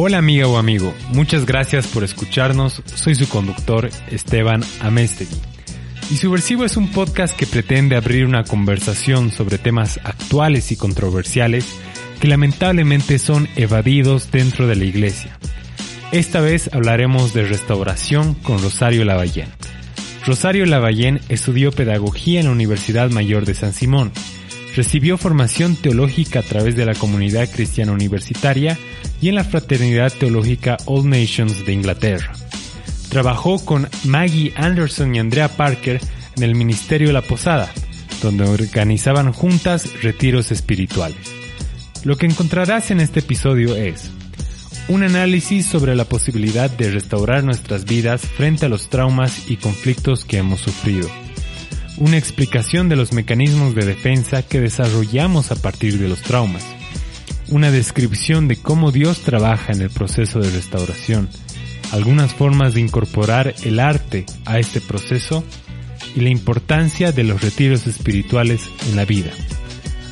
Hola 0.00 0.18
amiga 0.18 0.46
o 0.46 0.58
amigo, 0.58 0.94
muchas 1.08 1.44
gracias 1.44 1.88
por 1.88 2.04
escucharnos. 2.04 2.82
Soy 2.84 3.16
su 3.16 3.28
conductor 3.28 3.90
Esteban 4.12 4.62
Amestegui. 4.80 5.34
Y 6.08 6.18
Subversivo 6.18 6.64
es 6.64 6.76
un 6.76 6.92
podcast 6.92 7.36
que 7.36 7.48
pretende 7.48 7.96
abrir 7.96 8.24
una 8.24 8.44
conversación 8.44 9.32
sobre 9.32 9.58
temas 9.58 9.98
actuales 10.04 10.70
y 10.70 10.76
controversiales 10.76 11.66
que 12.20 12.28
lamentablemente 12.28 13.18
son 13.18 13.48
evadidos 13.56 14.30
dentro 14.30 14.68
de 14.68 14.76
la 14.76 14.84
iglesia. 14.84 15.36
Esta 16.12 16.40
vez 16.40 16.72
hablaremos 16.72 17.34
de 17.34 17.42
restauración 17.42 18.34
con 18.34 18.62
Rosario 18.62 19.04
Lavallén. 19.04 19.48
Rosario 20.24 20.64
Lavallén 20.64 21.20
estudió 21.28 21.72
pedagogía 21.72 22.38
en 22.38 22.46
la 22.46 22.52
Universidad 22.52 23.10
Mayor 23.10 23.46
de 23.46 23.54
San 23.54 23.72
Simón. 23.72 24.12
Recibió 24.78 25.18
formación 25.18 25.74
teológica 25.74 26.38
a 26.38 26.42
través 26.44 26.76
de 26.76 26.86
la 26.86 26.94
comunidad 26.94 27.50
cristiana 27.50 27.90
universitaria 27.90 28.78
y 29.20 29.28
en 29.28 29.34
la 29.34 29.42
Fraternidad 29.42 30.12
Teológica 30.12 30.76
All 30.84 31.10
Nations 31.10 31.66
de 31.66 31.72
Inglaterra. 31.72 32.32
Trabajó 33.08 33.58
con 33.64 33.88
Maggie 34.04 34.52
Anderson 34.54 35.16
y 35.16 35.18
Andrea 35.18 35.48
Parker 35.48 36.00
en 36.36 36.44
el 36.44 36.54
Ministerio 36.54 37.08
de 37.08 37.14
la 37.14 37.22
Posada, 37.22 37.68
donde 38.22 38.44
organizaban 38.44 39.32
juntas 39.32 40.00
retiros 40.00 40.52
espirituales. 40.52 41.26
Lo 42.04 42.16
que 42.16 42.26
encontrarás 42.26 42.92
en 42.92 43.00
este 43.00 43.18
episodio 43.18 43.74
es 43.74 44.12
un 44.86 45.02
análisis 45.02 45.66
sobre 45.66 45.96
la 45.96 46.04
posibilidad 46.04 46.70
de 46.70 46.92
restaurar 46.92 47.42
nuestras 47.42 47.84
vidas 47.84 48.20
frente 48.20 48.66
a 48.66 48.68
los 48.68 48.88
traumas 48.88 49.50
y 49.50 49.56
conflictos 49.56 50.24
que 50.24 50.36
hemos 50.36 50.60
sufrido. 50.60 51.08
Una 52.00 52.16
explicación 52.16 52.88
de 52.88 52.96
los 52.96 53.12
mecanismos 53.12 53.74
de 53.74 53.84
defensa 53.84 54.42
que 54.42 54.60
desarrollamos 54.60 55.50
a 55.50 55.56
partir 55.56 55.98
de 55.98 56.08
los 56.08 56.22
traumas 56.22 56.64
una 57.50 57.70
descripción 57.70 58.46
de 58.48 58.56
cómo 58.56 58.92
Dios 58.92 59.20
trabaja 59.20 59.72
en 59.72 59.80
el 59.80 59.90
proceso 59.90 60.40
de 60.40 60.50
restauración, 60.50 61.28
algunas 61.92 62.34
formas 62.34 62.74
de 62.74 62.80
incorporar 62.80 63.54
el 63.64 63.80
arte 63.80 64.26
a 64.44 64.58
este 64.58 64.80
proceso 64.80 65.44
y 66.14 66.20
la 66.20 66.28
importancia 66.28 67.12
de 67.12 67.24
los 67.24 67.40
retiros 67.40 67.86
espirituales 67.86 68.70
en 68.88 68.96
la 68.96 69.04
vida. 69.04 69.30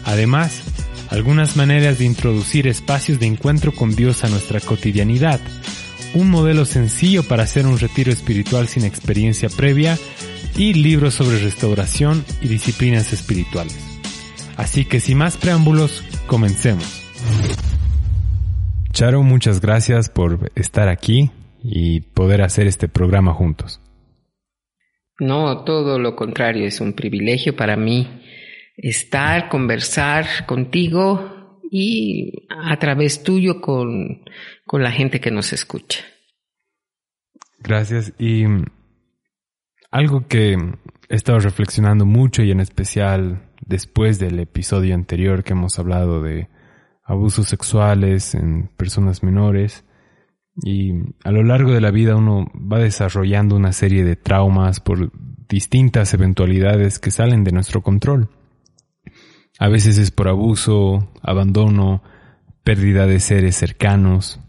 Además, 0.05 0.63
algunas 1.11 1.57
maneras 1.57 1.99
de 1.99 2.07
introducir 2.07 2.67
espacios 2.67 3.21
de 3.21 3.27
encuentro 3.27 3.73
con 3.73 3.95
Dios 3.95 4.25
a 4.25 4.29
nuestra 4.29 4.61
cotidianidad, 4.61 5.41
un 6.15 6.31
modelo 6.31 6.65
sencillo 6.65 7.23
para 7.23 7.43
hacer 7.43 7.67
un 7.67 7.79
retiro 7.79 8.11
espiritual 8.11 8.69
sin 8.69 8.85
experiencia 8.85 9.51
previa 9.51 9.99
y 10.57 10.75
libros 10.75 11.15
sobre 11.15 11.39
restauración 11.39 12.25
y 12.41 12.49
disciplinas 12.49 13.13
espirituales. 13.13 13.77
Así 14.57 14.85
que 14.85 15.01
sin 15.01 15.19
más 15.19 15.37
preámbulos, 15.37 16.03
comencemos. 16.27 17.03
Charo, 18.93 19.23
muchas 19.23 19.61
gracias 19.61 20.09
por 20.09 20.51
estar 20.55 20.89
aquí 20.89 21.31
y 21.63 22.01
poder 22.01 22.43
hacer 22.43 22.67
este 22.67 22.89
programa 22.89 23.35
juntos. 23.35 23.81
No, 25.19 25.65
todo 25.65 25.99
lo 25.99 26.17
contrario, 26.17 26.67
es 26.67 26.81
un 26.81 26.95
privilegio 26.95 27.57
para 27.57 27.77
mí 27.77 28.23
estar, 28.77 29.49
conversar 29.49 30.47
contigo 30.47 31.61
y 31.71 32.47
a 32.49 32.79
través 32.79 33.23
tuyo 33.23 33.61
con, 33.61 34.23
con 34.65 34.83
la 34.83 34.93
gente 34.93 35.21
que 35.21 35.31
nos 35.31 35.53
escucha. 35.53 36.05
Gracias. 37.59 38.13
Y 38.19 38.45
algo 39.91 40.27
que 40.27 40.55
he 41.09 41.15
estado 41.15 41.39
reflexionando 41.41 42.07
mucho 42.07 42.43
y 42.43 42.51
en 42.51 42.61
especial 42.61 43.51
después 43.65 44.19
del 44.19 44.39
episodio 44.41 44.95
anterior 44.95 45.45
que 45.45 45.53
hemos 45.53 45.79
hablado 45.79 46.23
de 46.23 46.49
abusos 47.05 47.49
sexuales 47.49 48.35
en 48.35 48.69
personas 48.77 49.23
menores 49.23 49.85
y 50.63 50.93
a 51.25 51.31
lo 51.31 51.43
largo 51.43 51.73
de 51.73 51.81
la 51.81 51.91
vida 51.91 52.17
uno 52.17 52.51
va 52.55 52.79
desarrollando 52.79 53.57
una 53.57 53.73
serie 53.73 54.05
de 54.05 54.17
traumas 54.17 54.81
por 54.81 55.13
distintas 55.49 56.15
eventualidades 56.15 56.99
que 56.99 57.11
salen 57.11 57.45
de 57.45 57.53
nuestro 57.53 57.83
control. 57.83 58.31
A 59.59 59.69
veces 59.69 59.99
es 59.99 60.11
por 60.11 60.29
abuso, 60.29 61.11
abandono, 61.23 62.03
pérdida 62.65 63.07
de 63.07 63.21
seres 63.21 63.57
cercanos. 63.57 64.41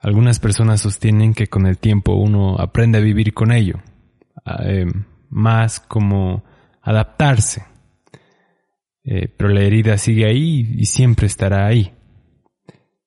Algunas 0.00 0.40
personas 0.40 0.80
sostienen 0.80 1.34
que 1.34 1.46
con 1.46 1.66
el 1.66 1.78
tiempo 1.78 2.14
uno 2.14 2.56
aprende 2.58 2.98
a 2.98 3.02
vivir 3.02 3.34
con 3.34 3.52
ello, 3.52 3.80
eh, 4.60 4.86
más 5.30 5.80
como 5.80 6.44
adaptarse 6.82 7.62
eh, 9.08 9.28
pero 9.28 9.50
la 9.50 9.62
herida 9.62 9.96
sigue 9.98 10.26
ahí 10.26 10.68
y 10.76 10.86
siempre 10.86 11.28
estará 11.28 11.66
ahí. 11.66 11.92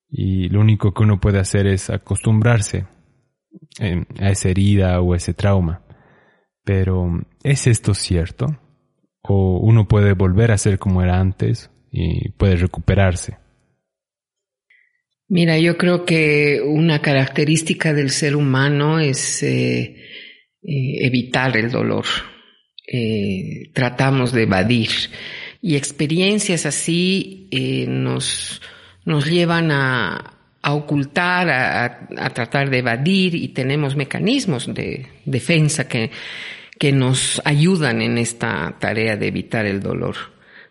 Y 0.09 0.47
lo 0.47 0.61
único 0.61 0.93
que 0.93 1.03
uno 1.03 1.19
puede 1.19 1.39
hacer 1.39 1.67
es 1.67 1.89
acostumbrarse 1.89 2.85
a 4.19 4.29
esa 4.29 4.49
herida 4.49 5.01
o 5.01 5.13
ese 5.13 5.33
trauma. 5.33 5.83
Pero, 6.63 7.21
¿es 7.43 7.67
esto 7.67 7.93
cierto? 7.93 8.47
¿O 9.21 9.59
uno 9.59 9.87
puede 9.87 10.13
volver 10.13 10.51
a 10.51 10.57
ser 10.57 10.79
como 10.79 11.03
era 11.03 11.19
antes 11.19 11.69
y 11.91 12.29
puede 12.31 12.55
recuperarse? 12.55 13.37
Mira, 15.27 15.59
yo 15.59 15.77
creo 15.77 16.05
que 16.05 16.61
una 16.65 17.01
característica 17.01 17.93
del 17.93 18.09
ser 18.09 18.35
humano 18.35 18.99
es 18.99 19.43
eh, 19.43 19.97
evitar 20.61 21.55
el 21.57 21.71
dolor. 21.71 22.05
tratamos 23.73 24.31
de 24.31 24.43
evadir 24.43 24.89
y 25.61 25.75
experiencias 25.75 26.65
así 26.65 27.47
eh, 27.51 27.85
nos, 27.87 28.61
nos 29.05 29.25
llevan 29.25 29.71
a, 29.71 30.35
ocultar, 30.63 31.49
a, 31.49 32.29
tratar 32.33 32.69
de 32.69 32.79
evadir 32.79 33.35
y 33.35 33.49
tenemos 33.49 33.95
mecanismos 33.95 34.73
de 34.73 35.07
defensa 35.25 35.87
que, 35.87 36.11
que 36.77 36.91
nos 36.91 37.41
ayudan 37.43 38.01
en 38.01 38.17
esta 38.17 38.77
tarea 38.79 39.17
de 39.17 39.27
evitar 39.27 39.65
el 39.65 39.81
dolor. 39.81 40.15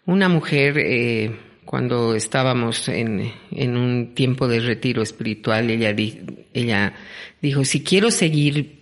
Una 0.06 0.28
mujer, 0.28 0.78
eh, 0.78 1.37
cuando 1.66 2.15
estábamos 2.15 2.88
en, 2.88 3.31
en, 3.50 3.76
un 3.76 4.15
tiempo 4.15 4.49
de 4.49 4.60
retiro 4.60 5.03
espiritual, 5.03 5.69
ella, 5.69 5.94
ella 6.55 6.94
dijo, 7.43 7.65
si 7.65 7.82
quiero 7.82 8.10
seguir 8.10 8.78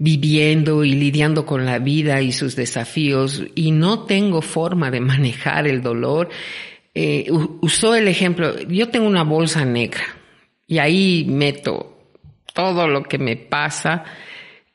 viviendo 0.00 0.82
y 0.82 0.94
lidiando 0.94 1.44
con 1.44 1.66
la 1.66 1.78
vida 1.78 2.22
y 2.22 2.32
sus 2.32 2.56
desafíos 2.56 3.42
y 3.54 3.70
no 3.70 4.04
tengo 4.04 4.40
forma 4.40 4.90
de 4.90 5.00
manejar 5.12 5.68
el 5.68 5.82
dolor, 5.82 6.30
eh, 6.94 7.28
usó 7.60 7.94
el 7.94 8.08
ejemplo, 8.08 8.58
yo 8.62 8.88
tengo 8.88 9.06
una 9.06 9.22
bolsa 9.22 9.64
negra 9.64 10.02
y 10.66 10.78
ahí 10.78 11.26
meto 11.28 12.14
todo 12.54 12.88
lo 12.88 13.02
que 13.02 13.18
me 13.18 13.36
pasa 13.36 14.04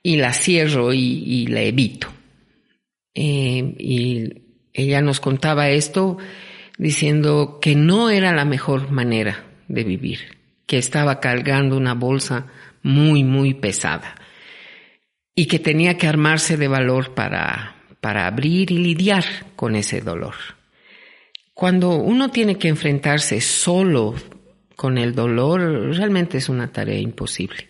y 0.04 0.18
la 0.18 0.32
cierro 0.32 0.94
y, 0.94 1.48
la 1.48 1.62
evito. 1.62 2.08
Eh, 3.16 3.76
y 3.80 4.30
ella 4.74 5.02
nos 5.02 5.20
contaba 5.20 5.70
esto 5.70 6.18
diciendo 6.78 7.58
que 7.60 7.76
no 7.76 8.12
era 8.12 8.32
la 8.32 8.46
mejor 8.46 8.92
manera 8.92 9.44
de 9.68 9.84
vivir, 9.84 10.20
que 10.68 10.78
estaba 10.78 11.20
cargando 11.20 11.76
una 11.78 11.96
bolsa 11.96 12.46
muy, 12.84 13.24
muy 13.24 13.56
pesada 13.56 14.16
y 15.36 15.48
que 15.48 15.60
tenía 15.60 15.98
que 15.98 16.08
armarse 16.08 16.56
de 16.56 16.70
valor 16.70 17.14
para, 17.14 17.76
para 18.00 18.26
abrir 18.26 18.72
y 18.72 18.78
lidiar 18.78 19.26
con 19.58 19.76
ese 19.76 20.00
dolor. 20.00 20.36
Cuando 21.54 21.96
uno 21.96 22.32
tiene 22.32 22.58
que 22.58 22.70
enfrentarse 22.70 23.42
solo 23.42 24.16
con 24.76 24.98
el 24.98 25.14
dolor, 25.14 25.62
realmente 25.96 26.38
es 26.38 26.50
una 26.50 26.72
tarea 26.72 27.00
imposible. 27.00 27.70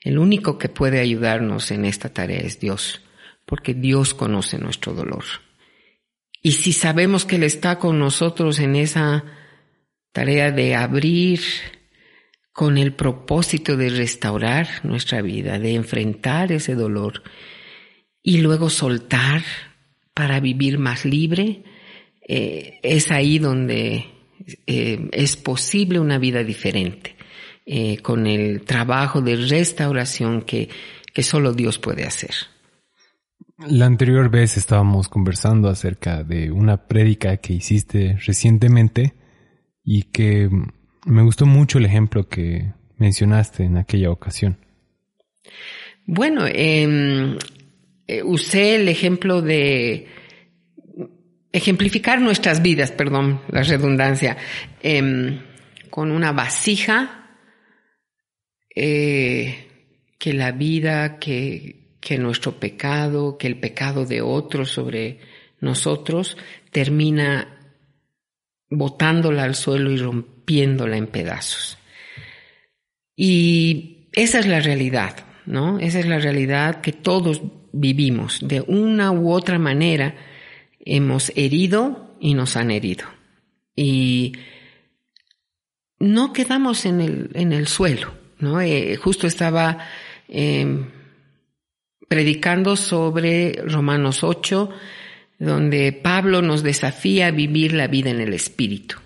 El 0.00 0.18
único 0.18 0.58
que 0.58 0.68
puede 0.68 1.00
ayudarnos 1.00 1.70
en 1.70 1.84
esta 1.84 2.12
tarea 2.12 2.40
es 2.40 2.60
Dios, 2.60 3.02
porque 3.44 3.74
Dios 3.74 4.14
conoce 4.14 4.58
nuestro 4.58 4.92
dolor. 4.92 5.24
Y 6.42 6.52
si 6.52 6.72
sabemos 6.72 7.24
que 7.24 7.36
Él 7.36 7.44
está 7.44 7.78
con 7.78 7.98
nosotros 7.98 8.58
en 8.58 8.76
esa 8.76 9.24
tarea 10.12 10.50
de 10.50 10.74
abrir 10.74 11.40
con 12.54 12.78
el 12.78 12.94
propósito 12.94 13.76
de 13.76 13.90
restaurar 13.90 14.68
nuestra 14.84 15.20
vida, 15.22 15.58
de 15.58 15.74
enfrentar 15.74 16.52
ese 16.52 16.76
dolor 16.76 17.24
y 18.22 18.38
luego 18.38 18.70
soltar 18.70 19.42
para 20.14 20.38
vivir 20.38 20.78
más 20.78 21.04
libre, 21.04 21.64
eh, 22.26 22.78
es 22.84 23.10
ahí 23.10 23.40
donde 23.40 24.06
eh, 24.68 25.08
es 25.10 25.36
posible 25.36 25.98
una 25.98 26.18
vida 26.18 26.44
diferente, 26.44 27.16
eh, 27.66 27.98
con 27.98 28.28
el 28.28 28.62
trabajo 28.62 29.20
de 29.20 29.34
restauración 29.34 30.42
que, 30.42 30.68
que 31.12 31.24
solo 31.24 31.54
Dios 31.54 31.80
puede 31.80 32.04
hacer. 32.04 32.34
La 33.58 33.86
anterior 33.86 34.30
vez 34.30 34.56
estábamos 34.56 35.08
conversando 35.08 35.68
acerca 35.68 36.22
de 36.22 36.52
una 36.52 36.86
prédica 36.86 37.36
que 37.38 37.54
hiciste 37.54 38.16
recientemente 38.24 39.14
y 39.82 40.04
que 40.04 40.48
me 41.04 41.22
gustó 41.22 41.46
mucho 41.46 41.78
el 41.78 41.86
ejemplo 41.86 42.28
que 42.28 42.72
mencionaste 42.96 43.64
en 43.64 43.76
aquella 43.76 44.10
ocasión. 44.10 44.58
Bueno, 46.06 46.46
em, 46.46 47.38
eh, 48.06 48.22
usé 48.22 48.76
el 48.76 48.88
ejemplo 48.88 49.42
de 49.42 50.06
ejemplificar 51.52 52.20
nuestras 52.20 52.62
vidas, 52.62 52.92
perdón, 52.92 53.40
la 53.48 53.62
redundancia, 53.62 54.36
em, 54.82 55.40
con 55.90 56.10
una 56.10 56.32
vasija 56.32 57.20
eh, 58.74 59.68
que 60.18 60.32
la 60.32 60.50
vida, 60.50 61.18
que, 61.18 61.96
que 62.00 62.18
nuestro 62.18 62.58
pecado, 62.58 63.38
que 63.38 63.46
el 63.46 63.60
pecado 63.60 64.04
de 64.04 64.20
otros 64.20 64.70
sobre 64.70 65.20
nosotros 65.60 66.36
termina 66.72 67.60
botándola 68.68 69.44
al 69.44 69.54
suelo 69.54 69.92
y 69.92 69.96
rompiéndola 70.44 70.96
en 70.96 71.06
pedazos. 71.06 71.78
Y 73.16 74.08
esa 74.12 74.40
es 74.40 74.46
la 74.46 74.60
realidad, 74.60 75.24
¿no? 75.46 75.78
Esa 75.78 76.00
es 76.00 76.06
la 76.06 76.18
realidad 76.18 76.80
que 76.80 76.92
todos 76.92 77.40
vivimos. 77.72 78.40
De 78.42 78.60
una 78.60 79.10
u 79.10 79.32
otra 79.32 79.58
manera 79.58 80.14
hemos 80.80 81.32
herido 81.34 82.16
y 82.20 82.34
nos 82.34 82.56
han 82.56 82.70
herido. 82.70 83.06
Y 83.74 84.32
no 85.98 86.32
quedamos 86.32 86.84
en 86.86 87.00
el, 87.00 87.30
en 87.34 87.52
el 87.52 87.66
suelo, 87.66 88.14
¿no? 88.38 88.60
Eh, 88.60 88.96
justo 88.96 89.26
estaba 89.26 89.78
em, 90.28 90.90
predicando 92.08 92.76
sobre 92.76 93.62
Romanos 93.64 94.22
8, 94.22 94.70
donde 95.38 95.92
Pablo 95.92 96.42
nos 96.42 96.62
desafía 96.62 97.28
a 97.28 97.32
vivir 97.32 97.72
la 97.72 97.88
vida 97.88 98.10
en 98.10 98.20
el 98.20 98.34
Espíritu. 98.34 99.03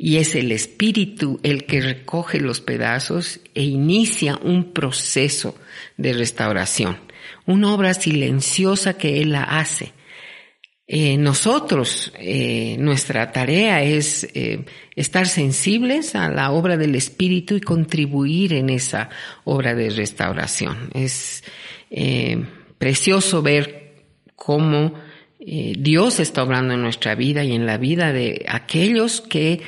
Y 0.00 0.18
es 0.18 0.36
el 0.36 0.52
Espíritu 0.52 1.40
el 1.42 1.64
que 1.64 1.80
recoge 1.80 2.38
los 2.38 2.60
pedazos 2.60 3.40
e 3.52 3.64
inicia 3.64 4.38
un 4.40 4.72
proceso 4.72 5.56
de 5.96 6.12
restauración, 6.12 6.98
una 7.46 7.74
obra 7.74 7.92
silenciosa 7.94 8.96
que 8.96 9.20
Él 9.20 9.32
la 9.32 9.42
hace. 9.42 9.92
Eh, 10.86 11.18
nosotros, 11.18 12.12
eh, 12.16 12.76
nuestra 12.78 13.32
tarea 13.32 13.82
es 13.82 14.22
eh, 14.34 14.64
estar 14.94 15.26
sensibles 15.26 16.14
a 16.14 16.30
la 16.30 16.52
obra 16.52 16.76
del 16.76 16.94
Espíritu 16.94 17.56
y 17.56 17.60
contribuir 17.60 18.52
en 18.52 18.70
esa 18.70 19.10
obra 19.44 19.74
de 19.74 19.90
restauración. 19.90 20.90
Es 20.94 21.42
precioso 22.78 23.42
ver 23.42 24.04
cómo 24.36 24.94
Dios 25.40 26.20
está 26.20 26.42
obrando 26.42 26.74
en 26.74 26.82
nuestra 26.82 27.14
vida 27.14 27.42
y 27.42 27.52
en 27.52 27.66
la 27.66 27.78
vida 27.78 28.12
de 28.12 28.44
aquellos 28.48 29.22
que 29.22 29.60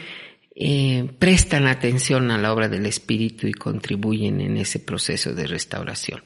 prestan 1.19 1.67
atención 1.67 2.31
a 2.31 2.37
la 2.39 2.53
obra 2.53 2.69
del 2.69 2.85
Espíritu 2.85 3.47
y 3.47 3.53
contribuyen 3.53 4.41
en 4.41 4.59
ese 4.59 4.79
proceso 4.79 5.35
de 5.35 5.47
restauración. 5.47 6.23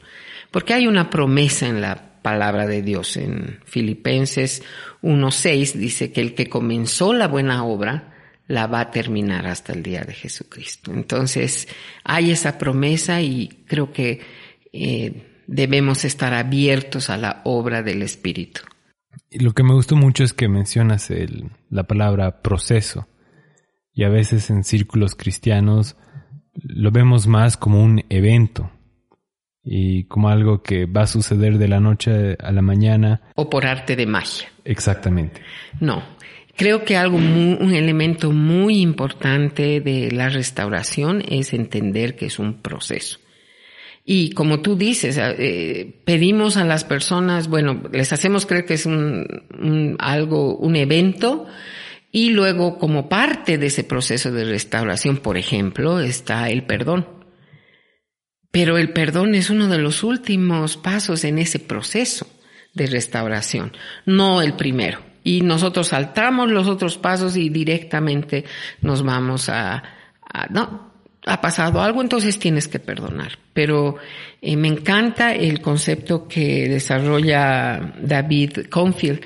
Porque 0.51 0.75
hay 0.75 0.87
una 0.87 1.09
promesa 1.09 1.69
en 1.69 1.81
la 1.81 2.21
palabra 2.23 2.67
de 2.67 2.83
Dios. 2.83 3.17
En 3.17 3.61
Filipenses 3.65 4.63
1.6 5.03 5.75
dice 5.75 6.11
que 6.11 6.21
el 6.21 6.35
que 6.35 6.49
comenzó 6.49 7.13
la 7.13 7.29
buena 7.29 7.65
obra 7.65 8.15
la 8.47 8.67
va 8.67 8.81
a 8.81 8.91
terminar 8.91 9.47
hasta 9.47 9.73
el 9.73 9.83
día 9.83 10.03
de 10.03 10.15
Jesucristo. 10.15 10.93
Entonces 10.93 11.69
hay 12.03 12.31
esa 12.31 12.59
promesa 12.59 13.21
y 13.21 13.49
creo 13.67 13.93
que 13.93 14.21
eh, 14.73 15.43
debemos 15.47 16.05
estar 16.05 16.35
abiertos 16.35 17.11
a 17.11 17.17
la 17.17 17.43
obra 17.45 17.83
del 17.83 18.03
Espíritu. 18.03 18.63
Lo 19.31 19.53
que 19.53 19.63
me 19.63 19.75
gustó 19.75 19.97
mucho 19.97 20.25
es 20.25 20.33
que 20.33 20.49
mencionas 20.49 21.11
el, 21.11 21.51
la 21.71 21.85
palabra 21.85 22.43
proceso. 22.43 23.07
Y 23.95 24.05
a 24.05 24.09
veces 24.09 24.51
en 24.51 24.65
círculos 24.65 25.15
cristianos 25.15 25.97
lo 26.55 26.91
vemos 26.91 27.27
más 27.27 27.57
como 27.57 27.83
un 27.83 28.05
evento, 28.09 28.71
y 29.65 30.05
como 30.05 30.29
algo 30.29 30.63
que 30.63 30.85
va 30.85 31.03
a 31.03 31.07
suceder 31.07 31.57
de 31.59 31.69
la 31.69 31.81
noche 31.81 32.37
a 32.39 32.53
la 32.53 32.61
mañana. 32.61 33.23
O 33.35 33.49
por 33.49 33.67
arte 33.67 33.97
de 33.97 34.07
magia. 34.07 34.49
Exactamente. 34.65 35.41
No. 35.81 36.03
Creo 36.57 36.85
que 36.85 36.97
algo 36.97 37.17
un 37.17 37.75
elemento 37.75 38.31
muy 38.31 38.81
importante 38.81 39.81
de 39.81 40.13
la 40.13 40.29
restauración 40.29 41.25
es 41.29 41.53
entender 41.53 42.15
que 42.15 42.27
es 42.27 42.39
un 42.39 42.61
proceso. 42.61 43.19
Y 44.05 44.31
como 44.33 44.61
tú 44.61 44.77
dices, 44.77 45.19
eh, 45.19 46.01
pedimos 46.05 46.57
a 46.57 46.65
las 46.65 46.85
personas, 46.85 47.49
bueno, 47.49 47.83
les 47.91 48.13
hacemos 48.13 48.47
creer 48.47 48.67
que 48.67 48.75
es 48.75 48.87
un, 48.87 49.97
algo, 49.99 50.57
un 50.57 50.77
evento, 50.77 51.47
y 52.15 52.31
luego 52.31 52.79
como 52.79 53.09
parte 53.09 53.59
de 53.59 53.67
ese 53.67 53.83
proceso 53.83 54.31
de 54.31 54.45
restauración, 54.45 55.17
por 55.17 55.37
ejemplo, 55.37 55.99
está 55.99 56.49
el 56.49 56.63
perdón. 56.63 57.09
Pero 58.53 58.79
el 58.79 58.93
perdón 58.93 59.35
es 59.35 59.51
uno 59.51 59.67
de 59.67 59.79
los 59.79 60.05
últimos 60.05 60.77
pasos 60.77 61.25
en 61.25 61.41
ese 61.41 61.59
proceso 61.59 62.29
de 62.73 62.87
restauración, 62.87 63.73
no 64.07 64.43
el 64.43 64.53
primero. 64.53 65.01
Y 65.25 65.41
nosotros 65.41 65.89
saltamos 65.89 66.53
los 66.53 66.69
otros 66.69 66.99
pasos 66.99 67.37
y 67.37 67.49
directamente 67.49 68.45
nos 68.81 69.03
vamos 69.03 69.49
a, 69.49 69.83
no, 70.51 70.93
ha 71.27 71.41
pasado 71.41 71.83
algo, 71.83 72.01
entonces 72.01 72.39
tienes 72.39 72.69
que 72.69 72.79
perdonar. 72.79 73.41
Pero 73.53 73.97
eh, 74.41 74.57
me 74.57 74.69
encanta 74.69 75.35
el 75.35 75.61
concepto 75.61 76.29
que 76.29 76.69
desarrolla 76.69 77.93
David 78.01 78.69
Confield. 78.71 79.21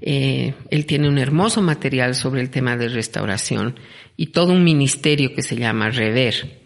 Eh, 0.00 0.54
él 0.70 0.86
tiene 0.86 1.08
un 1.08 1.18
hermoso 1.18 1.62
material 1.62 2.14
sobre 2.14 2.40
el 2.40 2.50
tema 2.50 2.76
de 2.76 2.88
restauración 2.88 3.78
y 4.16 4.26
todo 4.26 4.52
un 4.52 4.64
ministerio 4.64 5.34
que 5.34 5.42
se 5.42 5.56
llama 5.56 5.90
Rever. 5.90 6.62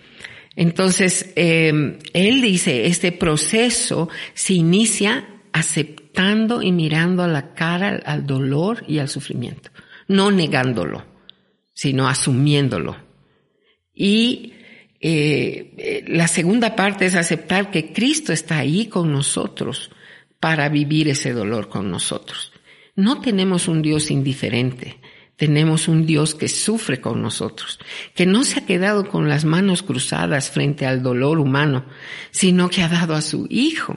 Entonces, 0.56 1.32
eh, 1.36 1.98
él 2.12 2.40
dice, 2.40 2.86
este 2.86 3.12
proceso 3.12 4.08
se 4.34 4.54
inicia 4.54 5.28
aceptando 5.52 6.62
y 6.62 6.72
mirando 6.72 7.22
a 7.22 7.28
la 7.28 7.54
cara 7.54 8.00
al 8.04 8.26
dolor 8.26 8.84
y 8.88 8.98
al 8.98 9.08
sufrimiento, 9.08 9.70
no 10.08 10.30
negándolo, 10.30 11.04
sino 11.72 12.08
asumiéndolo. 12.08 12.96
Y 13.94 14.54
eh, 15.00 16.04
la 16.08 16.26
segunda 16.26 16.74
parte 16.74 17.06
es 17.06 17.14
aceptar 17.14 17.70
que 17.70 17.92
Cristo 17.92 18.32
está 18.32 18.58
ahí 18.58 18.86
con 18.86 19.12
nosotros 19.12 19.90
para 20.40 20.68
vivir 20.68 21.08
ese 21.08 21.32
dolor 21.32 21.68
con 21.68 21.90
nosotros. 21.90 22.52
No 22.98 23.20
tenemos 23.20 23.68
un 23.68 23.80
Dios 23.80 24.10
indiferente. 24.10 24.98
Tenemos 25.36 25.86
un 25.86 26.04
Dios 26.04 26.34
que 26.34 26.48
sufre 26.48 27.00
con 27.00 27.22
nosotros, 27.22 27.78
que 28.12 28.26
no 28.26 28.42
se 28.42 28.58
ha 28.58 28.66
quedado 28.66 29.08
con 29.08 29.28
las 29.28 29.44
manos 29.44 29.84
cruzadas 29.84 30.50
frente 30.50 30.84
al 30.84 31.00
dolor 31.00 31.38
humano, 31.38 31.86
sino 32.32 32.68
que 32.68 32.82
ha 32.82 32.88
dado 32.88 33.14
a 33.14 33.20
su 33.20 33.46
Hijo 33.50 33.96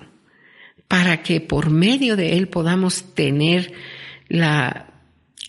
para 0.88 1.24
que 1.24 1.42
por 1.42 1.71
medio 1.71 2.15
de 2.15 2.33
Él 2.33 2.48
podamos 2.48 3.16
tener 3.16 3.73
la, 4.28 4.94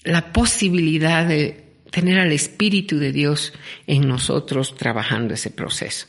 la 0.03 0.33
posibilidad 0.33 1.27
de 1.27 1.75
tener 1.91 2.21
al 2.21 2.33
Espíritu 2.33 2.97
de 2.97 3.13
Dios 3.13 3.53
en 3.87 4.09
nosotros 4.09 4.77
trabajando 4.77 5.35
ese 5.35 5.51
proceso. 5.51 6.07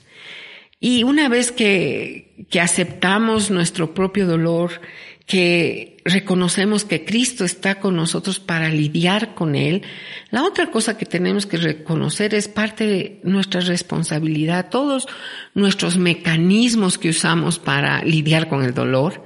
Y 0.79 1.03
una 1.03 1.29
vez 1.29 1.53
que, 1.53 2.46
que 2.50 2.60
aceptamos 2.60 3.51
nuestro 3.51 3.94
propio 3.94 4.27
dolor, 4.27 4.82
que 5.25 5.94
reconocemos 6.03 6.84
que 6.84 7.06
Cristo 7.06 7.46
está 7.46 7.80
con 7.80 7.96
nosotros 7.96 8.39
para 8.39 8.70
lidiar 8.70 9.36
con 9.36 9.56
Él. 9.56 9.84
La 10.32 10.44
otra 10.44 10.70
cosa 10.70 10.98
que 10.98 11.06
tenemos 11.06 11.46
que 11.46 11.58
reconocer 11.58 12.34
es 12.34 12.48
parte 12.48 12.86
de 12.86 13.20
nuestra 13.24 13.62
responsabilidad, 13.62 14.70
todos 14.70 15.08
nuestros 15.53 15.98
mecanismos 15.98 16.98
que 16.98 17.10
usamos 17.10 17.58
para 17.58 18.03
lidiar 18.03 18.50
con 18.50 18.63
el 18.63 18.74
dolor, 18.74 19.24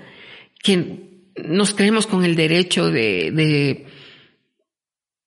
que 0.62 1.08
nos 1.44 1.74
creemos 1.74 2.06
con 2.08 2.24
el 2.24 2.36
derecho 2.36 2.92
de, 2.92 3.88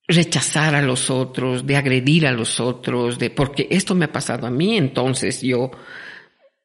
rechazar 0.06 0.74
a 0.74 0.82
los 0.82 1.08
otros, 1.08 1.66
de 1.66 1.76
agredir 1.76 2.26
a 2.26 2.32
los 2.32 2.58
otros, 2.58 3.18
de 3.18 3.30
porque 3.30 3.68
esto 3.70 3.94
me 3.94 4.06
ha 4.06 4.12
pasado 4.12 4.46
a 4.46 4.50
mí, 4.50 4.76
entonces 4.76 5.40
yo 5.40 5.70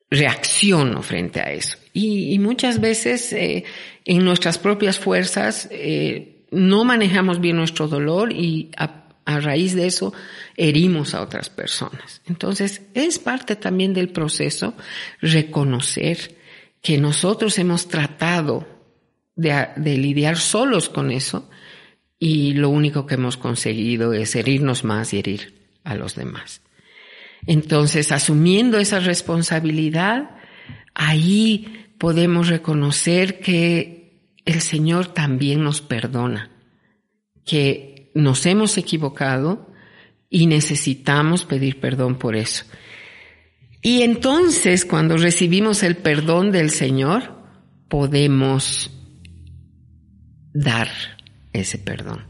reacciono 0.09 1.03
frente 1.03 1.39
a 1.39 1.51
eso. 1.51 1.77
Y, 1.93 2.37
muchas 2.39 2.81
veces 2.81 3.31
eh, 3.33 3.63
en 4.05 4.23
nuestras 4.23 4.57
propias 4.59 4.99
fuerzas 4.99 5.67
eh, 5.71 6.45
no 6.51 6.85
manejamos 6.85 7.41
bien 7.41 7.57
nuestro 7.57 7.87
dolor 7.87 8.31
y 8.31 8.71
a, 8.77 9.01
raíz 9.25 9.73
de 9.73 9.87
eso 9.87 10.13
herimos 10.55 11.15
a 11.15 11.21
otras 11.23 11.49
personas. 11.49 12.21
Entonces 12.27 12.83
es 12.93 13.17
parte 13.17 13.55
también 13.55 13.93
del 13.93 14.09
proceso 14.09 14.75
reconocer 15.19 16.37
que 16.79 16.99
nosotros 16.99 17.57
hemos 17.57 17.87
tratado 17.87 18.67
de, 19.35 19.67
de 19.75 19.97
lidiar 19.97 20.37
solos 20.37 20.89
con 20.89 21.09
eso 21.09 21.49
y 22.19 22.53
lo 22.53 22.69
único 22.69 23.07
que 23.07 23.15
hemos 23.15 23.35
conseguido 23.35 24.13
es 24.13 24.35
herirnos 24.35 24.83
más 24.83 25.11
y 25.13 25.19
herir 25.19 25.55
a 25.83 25.95
los 25.95 26.15
demás. 26.15 26.61
Entonces, 27.47 28.11
asumiendo 28.11 28.77
esa 28.77 28.99
responsabilidad, 28.99 30.31
ahí 30.93 31.84
podemos 31.97 32.47
reconocer 32.49 33.39
que 33.39 34.19
el 34.45 34.61
Señor 34.61 35.07
también 35.07 35.63
nos 35.63 35.81
perdona, 35.81 36.51
que 37.45 38.11
nos 38.13 38.45
hemos 38.45 38.77
equivocado 38.77 39.71
y 40.29 40.47
necesitamos 40.47 41.45
pedir 41.45 41.79
perdón 41.79 42.17
por 42.17 42.35
eso. 42.35 42.65
Y 43.81 44.01
entonces, 44.01 44.85
cuando 44.85 45.17
recibimos 45.17 45.83
el 45.83 45.97
perdón 45.97 46.51
del 46.51 46.71
Señor, 46.71 47.35
podemos 47.87 48.91
dar 50.53 50.89
ese 51.53 51.77
perdón 51.77 52.25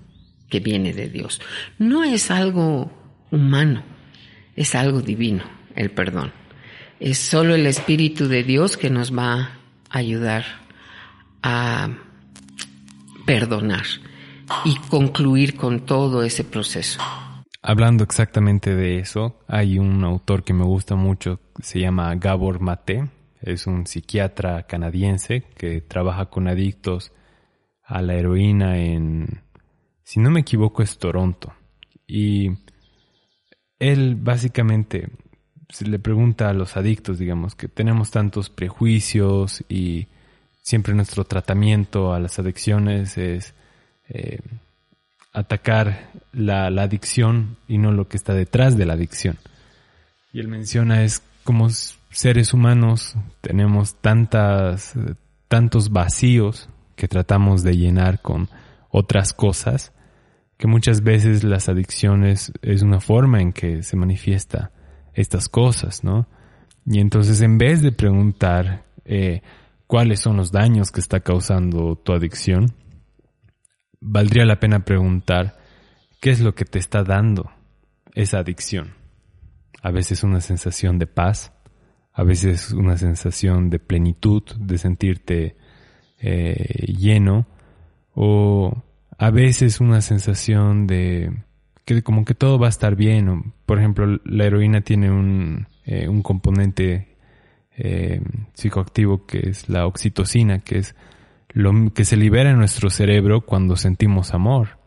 que 0.50 0.60
viene 0.60 0.94
de 0.94 1.10
Dios. 1.10 1.42
No 1.80 2.04
es 2.04 2.30
algo 2.30 2.92
humano 3.32 3.96
es 4.56 4.76
algo 4.76 5.02
divino, 5.02 5.44
el 5.76 5.92
perdón. 5.92 6.32
Es 7.00 7.18
solo 7.18 7.56
el 7.56 7.66
Espíritu 7.68 8.28
de 8.28 8.44
Dios 8.44 8.78
que 8.78 8.90
nos 8.90 9.16
va 9.16 9.34
a 9.90 9.98
ayudar 9.98 10.46
a 11.44 11.90
perdonar 13.26 13.86
y 14.64 14.76
concluir 14.90 15.56
con 15.56 15.86
todo 15.86 16.24
ese 16.24 16.44
proceso. 16.44 17.02
Hablando 17.62 18.04
exactamente 18.04 18.76
de 18.76 19.00
eso, 19.00 19.40
hay 19.48 19.80
un 19.80 20.04
autor 20.04 20.44
que 20.44 20.54
me 20.54 20.66
gusta 20.66 20.96
mucho, 20.96 21.40
se 21.62 21.80
llama 21.80 22.14
Gabor 22.16 22.60
Mate, 22.60 23.10
es 23.42 23.66
un 23.68 23.88
psiquiatra 23.88 24.64
canadiense 24.64 25.44
que 25.56 25.82
trabaja 25.82 26.28
con 26.28 26.48
adictos 26.48 27.12
a 27.84 28.02
la 28.02 28.16
heroína 28.16 28.78
en, 28.78 29.42
si 30.04 30.20
no 30.20 30.30
me 30.30 30.42
equivoco, 30.42 30.84
es 30.84 30.98
Toronto. 30.98 31.54
Y 32.08 32.52
él 33.80 34.16
básicamente 34.16 35.10
se 35.70 35.86
le 35.86 36.00
pregunta 36.00 36.50
a 36.50 36.54
los 36.54 36.78
adictos, 36.78 37.20
digamos, 37.20 37.56
que 37.56 37.68
tenemos 37.68 38.12
tantos 38.12 38.50
prejuicios 38.50 39.64
y 39.70 40.08
siempre 40.62 40.94
nuestro 40.94 41.24
tratamiento 41.26 42.14
a 42.14 42.20
las 42.20 42.40
adicciones 42.40 43.18
es 43.18 43.54
eh, 44.10 44.40
atacar 45.34 46.12
la, 46.32 46.70
la, 46.70 46.84
adicción 46.84 47.58
y 47.68 47.78
no 47.78 47.92
lo 47.92 48.08
que 48.08 48.18
está 48.18 48.34
detrás 48.34 48.78
de 48.78 48.86
la 48.86 48.94
adicción. 48.94 49.38
Y 50.32 50.40
él 50.40 50.48
menciona 50.48 51.04
es 51.04 51.22
como 51.44 51.70
seres 51.70 52.54
humanos 52.54 53.16
tenemos 53.42 53.96
tantas, 53.96 54.94
tantos 55.48 55.92
vacíos 55.92 56.70
que 56.96 57.08
tratamos 57.08 57.64
de 57.64 57.78
llenar 57.78 58.22
con 58.22 58.50
otras 58.90 59.34
cosas 59.34 59.92
que 60.58 60.68
muchas 60.68 61.04
veces 61.04 61.44
las 61.44 61.68
adicciones 61.68 62.54
es 62.62 62.82
una 62.82 63.02
forma 63.02 63.42
en 63.42 63.52
que 63.52 63.84
se 63.84 63.98
manifiesta 63.98 64.72
estas 65.16 65.50
cosas, 65.50 66.04
¿no? 66.04 66.28
Y 66.86 67.00
entonces 67.00 67.42
en 67.42 67.58
vez 67.58 67.82
de 67.82 67.92
preguntar 67.92 68.84
eh, 69.06 69.42
cuáles 69.88 70.20
son 70.20 70.38
los 70.38 70.52
daños 70.52 70.92
que 70.92 71.00
está 71.00 71.22
causando 71.22 71.96
tu 71.96 72.14
adicción, 72.14 72.74
valdría 74.00 74.46
la 74.46 74.60
pena 74.60 74.86
preguntar 74.86 75.58
qué 76.22 76.30
es 76.30 76.42
lo 76.42 76.54
que 76.54 76.66
te 76.66 76.78
está 76.78 77.04
dando 77.04 77.50
esa 78.14 78.40
adicción. 78.40 78.94
A 79.82 79.92
veces 79.92 80.24
una 80.24 80.42
sensación 80.42 81.00
de 81.00 81.08
paz, 81.08 81.52
a 82.14 82.24
veces 82.24 82.72
una 82.72 82.98
sensación 82.98 83.70
de 83.70 83.80
plenitud, 83.80 84.44
de 84.58 84.78
sentirte 84.78 85.58
eh, 86.20 86.86
lleno, 86.88 87.48
o 88.14 88.84
a 89.18 89.30
veces 89.32 89.82
una 89.82 90.02
sensación 90.02 90.88
de 90.88 91.45
que 91.86 92.02
como 92.02 92.26
que 92.26 92.34
todo 92.34 92.60
va 92.60 92.68
a 92.68 92.70
estar 92.70 92.96
bien. 92.96 93.54
Por 93.66 93.80
ejemplo, 93.80 94.20
la 94.26 94.46
heroína 94.46 94.82
tiene 94.82 95.12
un, 95.12 95.68
eh, 95.86 96.08
un 96.08 96.22
componente 96.22 97.16
eh, 97.78 98.22
psicoactivo 98.54 99.26
que 99.26 99.50
es 99.50 99.70
la 99.70 99.86
oxitocina, 99.86 100.60
que 100.60 100.80
es 100.80 100.96
lo 101.50 101.72
que 101.94 102.04
se 102.04 102.18
libera 102.18 102.50
en 102.52 102.58
nuestro 102.58 102.90
cerebro 102.90 103.42
cuando 103.42 103.76
sentimos 103.76 104.34
amor. 104.34 104.80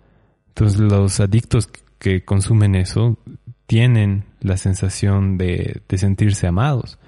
Entonces 0.49 0.81
los 0.81 1.21
adictos 1.21 1.71
que 1.99 2.25
consumen 2.25 2.75
eso 2.75 3.19
tienen 3.67 4.25
la 4.41 4.57
sensación 4.57 5.39
de, 5.39 5.83
de 5.89 5.99
sentirse 5.99 6.47
amados. 6.47 6.99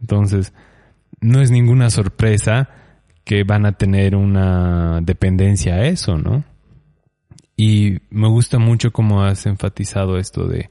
Entonces, 0.00 0.52
no 1.20 1.40
es 1.40 1.50
ninguna 1.50 1.90
sorpresa 1.90 2.68
que 3.24 3.44
van 3.44 3.66
a 3.66 3.72
tener 3.72 4.14
una 4.14 5.00
dependencia 5.02 5.74
a 5.74 5.84
eso, 5.86 6.16
¿no? 6.18 6.44
Y 7.56 7.98
me 8.10 8.28
gusta 8.28 8.58
mucho 8.58 8.92
cómo 8.92 9.22
has 9.22 9.46
enfatizado 9.46 10.18
esto 10.18 10.46
de 10.46 10.70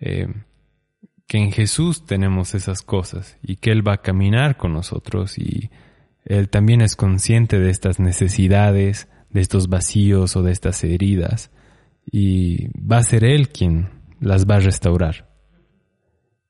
eh, 0.00 0.26
que 1.26 1.38
en 1.38 1.52
Jesús 1.52 2.04
tenemos 2.04 2.54
esas 2.54 2.82
cosas 2.82 3.38
y 3.42 3.56
que 3.56 3.70
Él 3.70 3.86
va 3.86 3.94
a 3.94 4.02
caminar 4.02 4.56
con 4.56 4.72
nosotros 4.72 5.38
y 5.38 5.70
Él 6.24 6.48
también 6.48 6.80
es 6.80 6.96
consciente 6.96 7.60
de 7.60 7.70
estas 7.70 8.00
necesidades, 8.00 9.08
de 9.30 9.40
estos 9.40 9.68
vacíos 9.68 10.34
o 10.34 10.42
de 10.42 10.50
estas 10.50 10.82
heridas 10.82 11.52
y 12.10 12.68
va 12.78 12.98
a 12.98 13.04
ser 13.04 13.24
Él 13.24 13.50
quien 13.50 13.90
las 14.20 14.46
va 14.46 14.56
a 14.56 14.60
restaurar. 14.60 15.28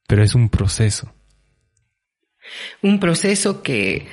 Pero 0.06 0.22
es 0.22 0.34
un 0.34 0.48
proceso. 0.48 1.12
Un 2.82 2.98
proceso 2.98 3.62
que, 3.62 4.06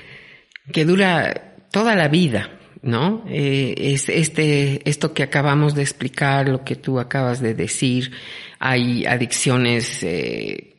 que 0.72 0.86
dura 0.86 1.56
toda 1.72 1.96
la 1.96 2.08
vida. 2.08 2.57
¿No? 2.88 3.24
Eh, 3.28 3.76
es 3.78 4.10
este, 4.10 4.88
esto 4.90 5.14
que 5.14 5.24
acabamos 5.24 5.76
de 5.76 5.84
explicar, 5.84 6.48
lo 6.50 6.64
que 6.64 6.76
tú 6.76 7.00
acabas 7.00 7.42
de 7.42 7.54
decir, 7.54 8.12
hay 8.60 9.06
adicciones 9.06 10.02
eh, 10.04 10.76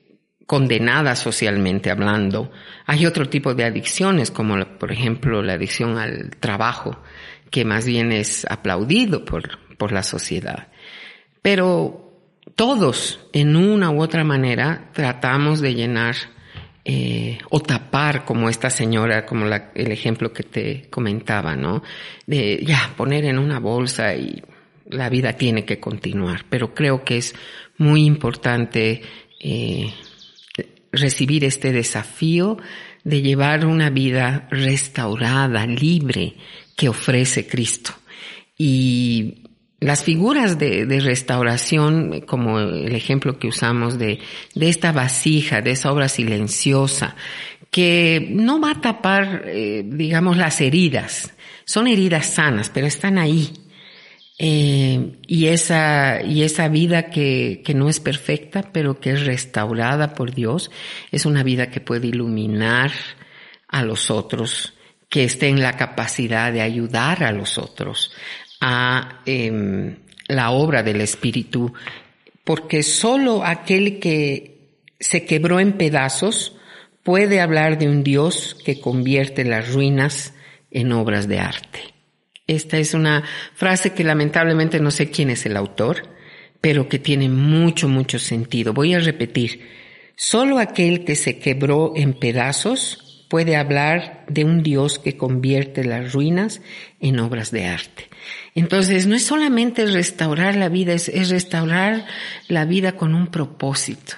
condenadas 0.46 1.18
socialmente 1.18 1.90
hablando. 1.90 2.50
Hay 2.86 3.06
otro 3.06 3.28
tipo 3.28 3.54
de 3.54 3.64
adicciones, 3.64 4.30
como 4.30 4.56
por 4.78 4.90
ejemplo 4.90 5.42
la 5.42 5.52
adicción 5.52 5.98
al 5.98 6.30
trabajo, 6.40 7.02
que 7.50 7.64
más 7.64 7.84
bien 7.84 8.10
es 8.10 8.46
aplaudido 8.50 9.24
por, 9.24 9.76
por 9.76 9.92
la 9.92 10.02
sociedad. 10.02 10.68
Pero 11.42 12.08
todos, 12.56 13.20
en 13.32 13.54
una 13.54 13.90
u 13.90 14.02
otra 14.02 14.24
manera, 14.24 14.90
tratamos 14.94 15.60
de 15.60 15.74
llenar 15.74 16.16
eh, 16.90 17.36
o 17.50 17.60
tapar 17.60 18.24
como 18.24 18.48
esta 18.48 18.70
señora, 18.70 19.26
como 19.26 19.44
el 19.44 19.92
ejemplo 19.92 20.32
que 20.32 20.42
te 20.42 20.86
comentaba, 20.88 21.54
¿no? 21.54 21.82
De 22.26 22.64
ya 22.64 22.94
poner 22.96 23.26
en 23.26 23.38
una 23.38 23.60
bolsa 23.60 24.14
y 24.14 24.42
la 24.86 25.10
vida 25.10 25.34
tiene 25.34 25.66
que 25.66 25.78
continuar. 25.80 26.46
Pero 26.48 26.74
creo 26.74 27.04
que 27.04 27.18
es 27.18 27.34
muy 27.76 28.06
importante 28.06 29.02
eh, 29.38 29.92
recibir 30.90 31.44
este 31.44 31.72
desafío 31.72 32.56
de 33.04 33.20
llevar 33.20 33.66
una 33.66 33.90
vida 33.90 34.48
restaurada, 34.50 35.66
libre, 35.66 36.36
que 36.74 36.88
ofrece 36.88 37.46
Cristo. 37.46 37.92
Y 38.56 39.42
las 39.80 40.02
figuras 40.02 40.58
de, 40.58 41.00
restauración, 41.00 42.22
como 42.22 42.58
el 42.58 42.94
ejemplo 42.94 43.38
que 43.38 43.46
usamos 43.46 43.98
de, 43.98 44.18
de, 44.54 44.68
esta 44.68 44.90
vasija, 44.90 45.60
de 45.60 45.70
esa 45.72 45.92
obra 45.92 46.08
silenciosa, 46.08 47.14
que 47.70 48.28
no 48.30 48.60
va 48.60 48.72
a 48.72 48.80
tapar, 48.80 49.44
eh, 49.46 49.84
digamos, 49.86 50.36
las 50.36 50.60
heridas. 50.60 51.32
Son 51.64 51.86
heridas 51.86 52.26
sanas, 52.26 52.70
pero 52.70 52.86
están 52.86 53.18
ahí. 53.18 53.52
Eh, 54.40 55.18
y 55.26 55.46
esa, 55.46 56.22
y 56.22 56.42
esa 56.42 56.68
vida 56.68 57.10
que, 57.10 57.62
que 57.64 57.74
no 57.74 57.88
es 57.88 58.00
perfecta, 58.00 58.70
pero 58.72 58.98
que 58.98 59.10
es 59.10 59.26
restaurada 59.26 60.14
por 60.14 60.34
Dios, 60.34 60.70
es 61.12 61.26
una 61.26 61.42
vida 61.42 61.70
que 61.70 61.80
puede 61.80 62.08
iluminar 62.08 62.92
a 63.68 63.82
los 63.82 64.10
otros, 64.10 64.74
que 65.08 65.24
esté 65.24 65.48
en 65.48 65.60
la 65.60 65.76
capacidad 65.76 66.52
de 66.52 66.62
ayudar 66.62 67.24
a 67.24 67.32
los 67.32 67.58
otros, 67.58 68.12
a 68.60 69.20
em, 69.26 69.96
la 70.26 70.50
obra 70.50 70.82
del 70.82 71.00
Espíritu, 71.00 71.72
porque 72.44 72.82
solo 72.82 73.44
aquel 73.44 73.98
que 73.98 74.58
se 75.00 75.24
quebró 75.24 75.60
en 75.60 75.72
pedazos 75.72 76.56
puede 77.02 77.40
hablar 77.40 77.78
de 77.78 77.88
un 77.88 78.02
Dios 78.02 78.56
que 78.64 78.80
convierte 78.80 79.44
las 79.44 79.72
ruinas 79.72 80.34
en 80.70 80.92
obras 80.92 81.28
de 81.28 81.38
arte. 81.38 81.80
Esta 82.46 82.78
es 82.78 82.94
una 82.94 83.24
frase 83.54 83.92
que 83.92 84.04
lamentablemente 84.04 84.80
no 84.80 84.90
sé 84.90 85.10
quién 85.10 85.30
es 85.30 85.46
el 85.46 85.56
autor, 85.56 86.08
pero 86.60 86.88
que 86.88 86.98
tiene 86.98 87.28
mucho, 87.28 87.88
mucho 87.88 88.18
sentido. 88.18 88.72
Voy 88.72 88.94
a 88.94 88.98
repetir. 88.98 89.60
Solo 90.16 90.58
aquel 90.58 91.04
que 91.04 91.14
se 91.14 91.38
quebró 91.38 91.92
en 91.94 92.14
pedazos 92.14 93.07
puede 93.28 93.56
hablar 93.56 94.24
de 94.28 94.44
un 94.44 94.62
Dios 94.62 94.98
que 94.98 95.16
convierte 95.16 95.84
las 95.84 96.12
ruinas 96.12 96.62
en 96.98 97.20
obras 97.20 97.50
de 97.50 97.66
arte. 97.66 98.08
Entonces, 98.54 99.06
no 99.06 99.14
es 99.14 99.24
solamente 99.24 99.86
restaurar 99.86 100.56
la 100.56 100.68
vida, 100.68 100.94
es, 100.94 101.28
restaurar 101.28 102.06
la 102.48 102.64
vida 102.64 102.92
con 102.92 103.14
un 103.14 103.28
propósito, 103.28 104.14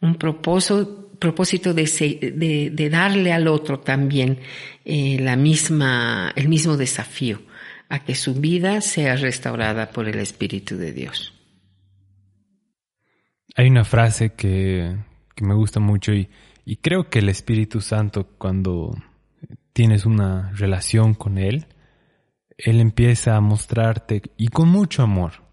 un 0.00 0.16
propósito, 0.16 1.10
propósito 1.18 1.74
de, 1.74 2.88
darle 2.90 3.32
al 3.32 3.48
otro 3.48 3.80
también 3.80 4.38
eh, 4.84 5.18
la 5.20 5.36
misma, 5.36 6.32
el 6.34 6.48
mismo 6.48 6.76
desafío, 6.76 7.42
a 7.88 8.04
que 8.04 8.14
su 8.14 8.34
vida 8.34 8.80
sea 8.80 9.16
restaurada 9.16 9.90
por 9.90 10.08
el 10.08 10.18
Espíritu 10.18 10.76
de 10.76 10.92
Dios. 10.92 11.32
Hay 13.56 13.68
una 13.68 13.84
frase 13.84 14.32
que, 14.32 14.96
que 15.36 15.44
me 15.44 15.54
gusta 15.54 15.78
mucho 15.78 16.12
y, 16.12 16.28
y 16.64 16.76
creo 16.76 17.10
que 17.10 17.18
el 17.18 17.28
Espíritu 17.28 17.80
Santo 17.80 18.28
cuando 18.38 18.94
tienes 19.72 20.06
una 20.06 20.50
relación 20.52 21.14
con 21.14 21.38
Él, 21.38 21.66
él 22.56 22.80
empieza 22.80 23.36
a 23.36 23.40
mostrarte 23.40 24.22
y 24.36 24.48
con 24.48 24.68
mucho 24.68 25.02
amor. 25.02 25.44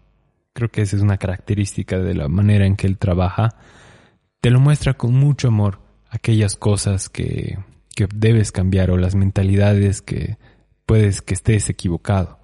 Creo 0.52 0.70
que 0.70 0.82
esa 0.82 0.96
es 0.96 1.02
una 1.02 1.18
característica 1.18 1.98
de 1.98 2.14
la 2.14 2.28
manera 2.28 2.66
en 2.66 2.76
que 2.76 2.86
Él 2.86 2.98
trabaja. 2.98 3.56
Te 4.40 4.50
lo 4.50 4.60
muestra 4.60 4.94
con 4.94 5.14
mucho 5.14 5.48
amor 5.48 5.80
aquellas 6.08 6.56
cosas 6.56 7.08
que, 7.08 7.58
que 7.94 8.06
debes 8.14 8.52
cambiar 8.52 8.90
o 8.90 8.96
las 8.96 9.14
mentalidades 9.14 10.02
que 10.02 10.38
puedes 10.86 11.22
que 11.22 11.34
estés 11.34 11.68
equivocado. 11.70 12.38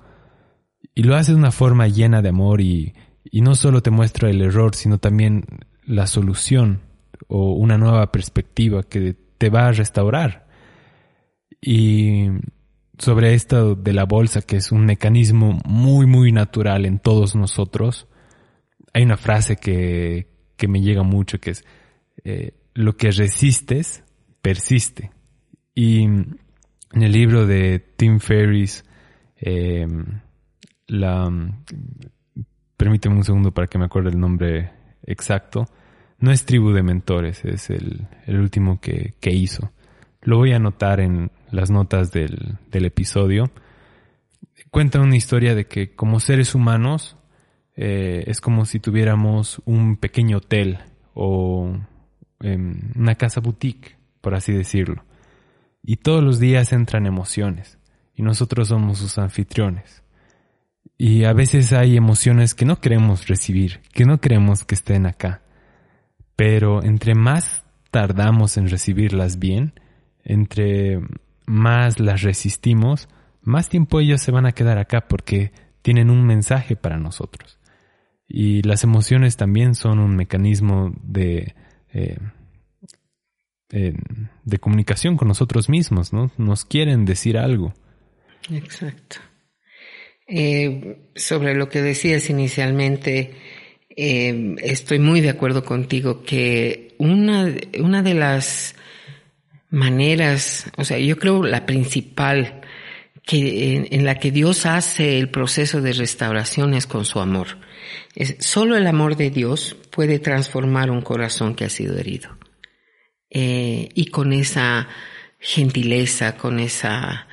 Y 0.95 1.03
lo 1.03 1.17
hace 1.17 1.33
de 1.33 1.39
una 1.39 1.53
forma 1.53 1.87
llena 1.87 2.23
de 2.23 2.31
amor 2.31 2.61
y, 2.61 2.95
y 3.25 3.43
no 3.43 3.55
solo 3.55 3.83
te 3.83 3.91
muestra 3.91 4.31
el 4.31 4.41
error, 4.41 4.75
sino 4.75 4.99
también 4.99 5.45
la 5.85 6.07
solución 6.07 6.81
o 7.27 7.53
una 7.53 7.77
nueva 7.77 8.11
perspectiva 8.13 8.83
que 8.83 9.17
te 9.37 9.51
va 9.51 9.67
a 9.67 9.73
restaurar. 9.73 10.47
Y 11.61 12.29
sobre 12.99 13.35
esto 13.35 13.75
de 13.75 13.93
la 13.93 14.05
bolsa, 14.05 14.43
que 14.43 14.57
es 14.57 14.73
un 14.73 14.85
mecanismo 14.85 15.59
muy, 15.65 16.07
muy 16.07 16.33
natural 16.33 16.87
en 16.87 16.99
todos 16.99 17.35
nosotros, 17.35 18.07
hay 18.93 19.03
una 19.03 19.17
frase 19.17 19.57
que, 19.57 20.29
que 20.57 20.69
me 20.69 20.81
llega 20.81 21.03
mucho, 21.03 21.41
que 21.41 21.51
es, 21.51 21.65
eh, 22.25 22.55
lo 22.75 22.97
que 22.97 23.11
resistes, 23.11 24.05
persiste. 24.41 25.11
Y 25.75 26.03
en 26.03 26.39
el 26.93 27.13
libro 27.13 27.47
de 27.47 27.79
Tim 27.97 28.19
Ferriss, 28.21 28.85
eh, 29.37 29.87
la, 30.87 31.31
permíteme 32.77 33.17
un 33.17 33.25
segundo 33.25 33.53
para 33.53 33.67
que 33.67 33.79
me 33.79 33.85
acuerde 33.85 34.11
el 34.11 34.19
nombre 34.19 34.73
exacto, 35.05 35.67
no 36.19 36.33
es 36.33 36.45
Tribu 36.45 36.73
de 36.73 36.83
Mentores, 36.83 37.45
es 37.45 37.71
el, 37.71 38.07
el 38.27 38.41
último 38.41 38.81
que, 38.81 39.15
que 39.21 39.31
hizo. 39.31 39.73
Lo 40.23 40.39
voy 40.39 40.53
a 40.53 40.57
anotar 40.57 41.01
en 41.01 41.31
las 41.51 41.71
notas 41.71 42.11
del, 42.11 42.59
del 42.71 42.85
episodio. 42.85 43.51
Cuenta 44.71 45.01
una 45.01 45.17
historia 45.17 45.55
de 45.55 45.67
que 45.67 45.95
como 45.95 46.21
seres 46.21 46.55
humanos 46.55 47.17
eh, 47.77 48.25
es 48.27 48.41
como 48.41 48.65
si 48.65 48.81
tuviéramos 48.81 49.63
un 49.65 49.97
pequeño 49.97 50.39
hotel 50.39 50.79
o 51.15 51.79
em, 52.41 52.91
una 52.97 53.15
casa 53.15 53.41
boutique, 53.41 53.97
por 54.21 54.35
así 54.35 54.53
decirlo. 54.53 55.05
Y 55.83 55.97
todos 55.97 56.25
los 56.25 56.41
días 56.41 56.73
entran 56.73 57.07
emociones 57.07 57.79
y 58.17 58.23
nosotros 58.23 58.69
somos 58.69 58.99
sus 58.99 59.17
anfitriones. 59.19 60.03
Y 60.97 61.23
a 61.23 61.33
veces 61.33 61.73
hay 61.73 61.97
emociones 61.97 62.57
que 62.57 62.65
no 62.65 62.81
queremos 62.81 63.29
recibir, 63.29 63.81
que 63.93 64.05
no 64.05 64.21
queremos 64.21 64.65
que 64.65 64.75
estén 64.75 65.07
acá. 65.07 65.43
Pero 66.39 66.85
entre 66.85 67.17
más 67.17 67.65
tardamos 67.91 68.59
en 68.59 68.69
recibirlas 68.69 69.41
bien, 69.41 69.73
entre 70.23 71.01
más 71.47 71.99
las 71.99 72.23
resistimos, 72.23 73.09
más 73.43 73.69
tiempo 73.69 73.99
ellos 73.99 74.23
se 74.23 74.31
van 74.31 74.47
a 74.47 74.53
quedar 74.53 74.79
acá 74.79 75.09
porque 75.09 75.51
tienen 75.83 76.11
un 76.11 76.25
mensaje 76.25 76.77
para 76.77 76.97
nosotros. 76.97 77.59
Y 78.29 78.63
las 78.63 78.85
emociones 78.85 79.37
también 79.37 79.75
son 79.75 79.99
un 79.99 80.15
mecanismo 80.15 80.95
de, 81.03 81.57
eh, 81.93 82.19
de 84.45 84.59
comunicación 84.59 85.17
con 85.17 85.27
nosotros 85.27 85.69
mismos, 85.69 86.13
¿no? 86.13 86.31
Nos 86.39 86.65
quieren 86.65 87.05
decir 87.05 87.37
algo. 87.37 87.75
Exacto. 88.49 89.17
Eh, 90.29 91.11
sobre 91.17 91.57
lo 91.57 91.69
que 91.69 91.83
decías 91.83 92.31
inicialmente, 92.31 93.35
eh, 94.01 94.55
estoy 94.63 95.01
muy 95.01 95.21
de 95.21 95.29
acuerdo 95.29 95.65
contigo 95.65 96.23
que 96.23 96.95
una, 96.99 97.53
una 97.81 98.05
de 98.05 98.15
las 98.15 98.77
maneras, 99.71 100.71
o 100.77 100.85
sea, 100.85 100.99
yo 101.01 101.19
creo 101.19 101.43
la 101.43 101.67
principal 101.67 102.61
que 103.25 103.89
en, 103.91 104.05
la 104.05 104.21
que 104.21 104.31
Dios 104.31 104.67
hace 104.67 105.19
el 105.19 105.31
proceso 105.31 105.81
de 105.81 105.95
restauración 105.95 106.75
es 106.75 106.87
con 106.87 107.05
su 107.05 107.19
amor. 107.19 107.59
Es, 108.15 108.37
solo 108.39 108.77
el 108.77 108.87
amor 108.87 109.17
de 109.17 109.31
Dios 109.31 109.77
puede 109.91 110.21
transformar 110.21 110.93
un 110.93 111.03
corazón 111.03 111.57
que 111.57 111.65
ha 111.65 111.69
sido 111.69 111.99
herido. 111.99 112.39
Eh, 113.31 113.89
y 113.95 114.07
con 114.07 114.33
esa 114.33 114.87
gentileza, 115.41 116.37
con 116.37 116.61
esa 116.61 117.27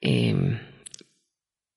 em, 0.00 0.58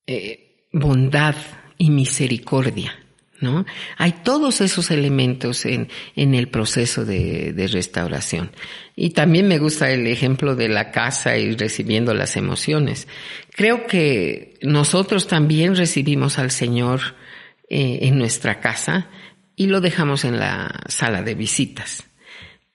eh, 0.07 0.67
bondad 0.73 1.35
y 1.77 1.91
misericordia 1.91 3.04
¿no? 3.41 3.65
Hay 3.97 4.13
todos 4.23 4.61
esos 4.61 4.91
elementos 4.91 5.65
en, 5.65 5.89
en 6.15 6.33
el 6.35 6.47
proceso 6.47 7.05
de, 7.05 7.53
de, 7.53 7.67
restauración. 7.67 8.51
Y 8.95 9.11
también 9.11 9.47
me 9.47 9.59
gusta 9.59 9.91
el 9.91 10.07
ejemplo 10.07 10.55
de 10.55 10.69
la 10.69 10.91
casa 10.91 11.37
y 11.37 11.55
recibiendo 11.55 12.13
las 12.13 12.37
emociones. 12.37 13.07
Creo 13.51 13.87
que 13.87 14.57
nosotros 14.61 15.27
también 15.27 15.75
recibimos 15.75 16.39
al 16.39 16.51
Señor 16.51 17.01
eh, 17.69 17.99
en 18.03 18.17
nuestra 18.17 18.59
casa 18.59 19.09
y 19.55 19.67
lo 19.67 19.81
dejamos 19.81 20.23
en 20.23 20.39
la 20.39 20.81
sala 20.87 21.23
de 21.23 21.33
visitas. 21.33 22.03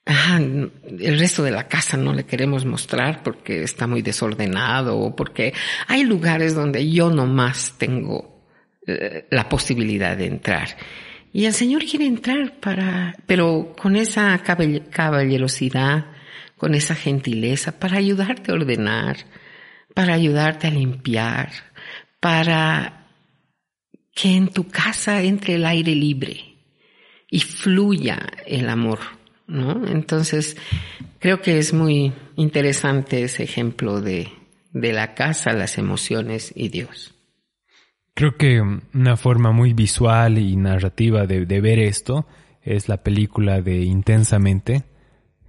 el 0.04 1.18
resto 1.18 1.44
de 1.44 1.52
la 1.52 1.68
casa 1.68 1.96
no 1.96 2.12
le 2.12 2.24
queremos 2.24 2.64
mostrar 2.64 3.22
porque 3.22 3.62
está 3.62 3.86
muy 3.86 4.02
desordenado 4.02 4.98
o 4.98 5.14
porque 5.14 5.54
hay 5.86 6.02
lugares 6.02 6.54
donde 6.54 6.90
yo 6.90 7.10
nomás 7.10 7.74
tengo 7.78 8.39
la 8.86 9.48
posibilidad 9.48 10.16
de 10.16 10.26
entrar. 10.26 10.76
Y 11.32 11.44
el 11.44 11.52
Señor 11.52 11.84
quiere 11.84 12.06
entrar 12.06 12.58
para, 12.58 13.14
pero 13.26 13.74
con 13.80 13.94
esa 13.94 14.42
caballerosidad, 14.42 16.06
con 16.56 16.74
esa 16.74 16.94
gentileza, 16.94 17.78
para 17.78 17.98
ayudarte 17.98 18.50
a 18.50 18.54
ordenar, 18.54 19.16
para 19.94 20.14
ayudarte 20.14 20.66
a 20.66 20.70
limpiar, 20.70 21.50
para 22.18 23.06
que 24.12 24.34
en 24.34 24.48
tu 24.48 24.68
casa 24.68 25.22
entre 25.22 25.54
el 25.54 25.64
aire 25.64 25.94
libre 25.94 26.56
y 27.30 27.40
fluya 27.40 28.26
el 28.46 28.68
amor, 28.68 28.98
¿no? 29.46 29.86
Entonces, 29.86 30.56
creo 31.20 31.40
que 31.40 31.58
es 31.58 31.72
muy 31.72 32.12
interesante 32.36 33.22
ese 33.22 33.44
ejemplo 33.44 34.00
de, 34.00 34.28
de 34.72 34.92
la 34.92 35.14
casa, 35.14 35.52
las 35.52 35.78
emociones 35.78 36.52
y 36.56 36.68
Dios. 36.68 37.14
Creo 38.20 38.36
que 38.36 38.60
una 38.60 39.16
forma 39.16 39.50
muy 39.50 39.72
visual 39.72 40.36
y 40.36 40.54
narrativa 40.54 41.26
de, 41.26 41.60
ver 41.62 41.78
esto 41.78 42.26
es 42.60 42.86
la 42.86 43.02
película 43.02 43.62
de 43.62 43.80
Intensamente, 43.80 44.84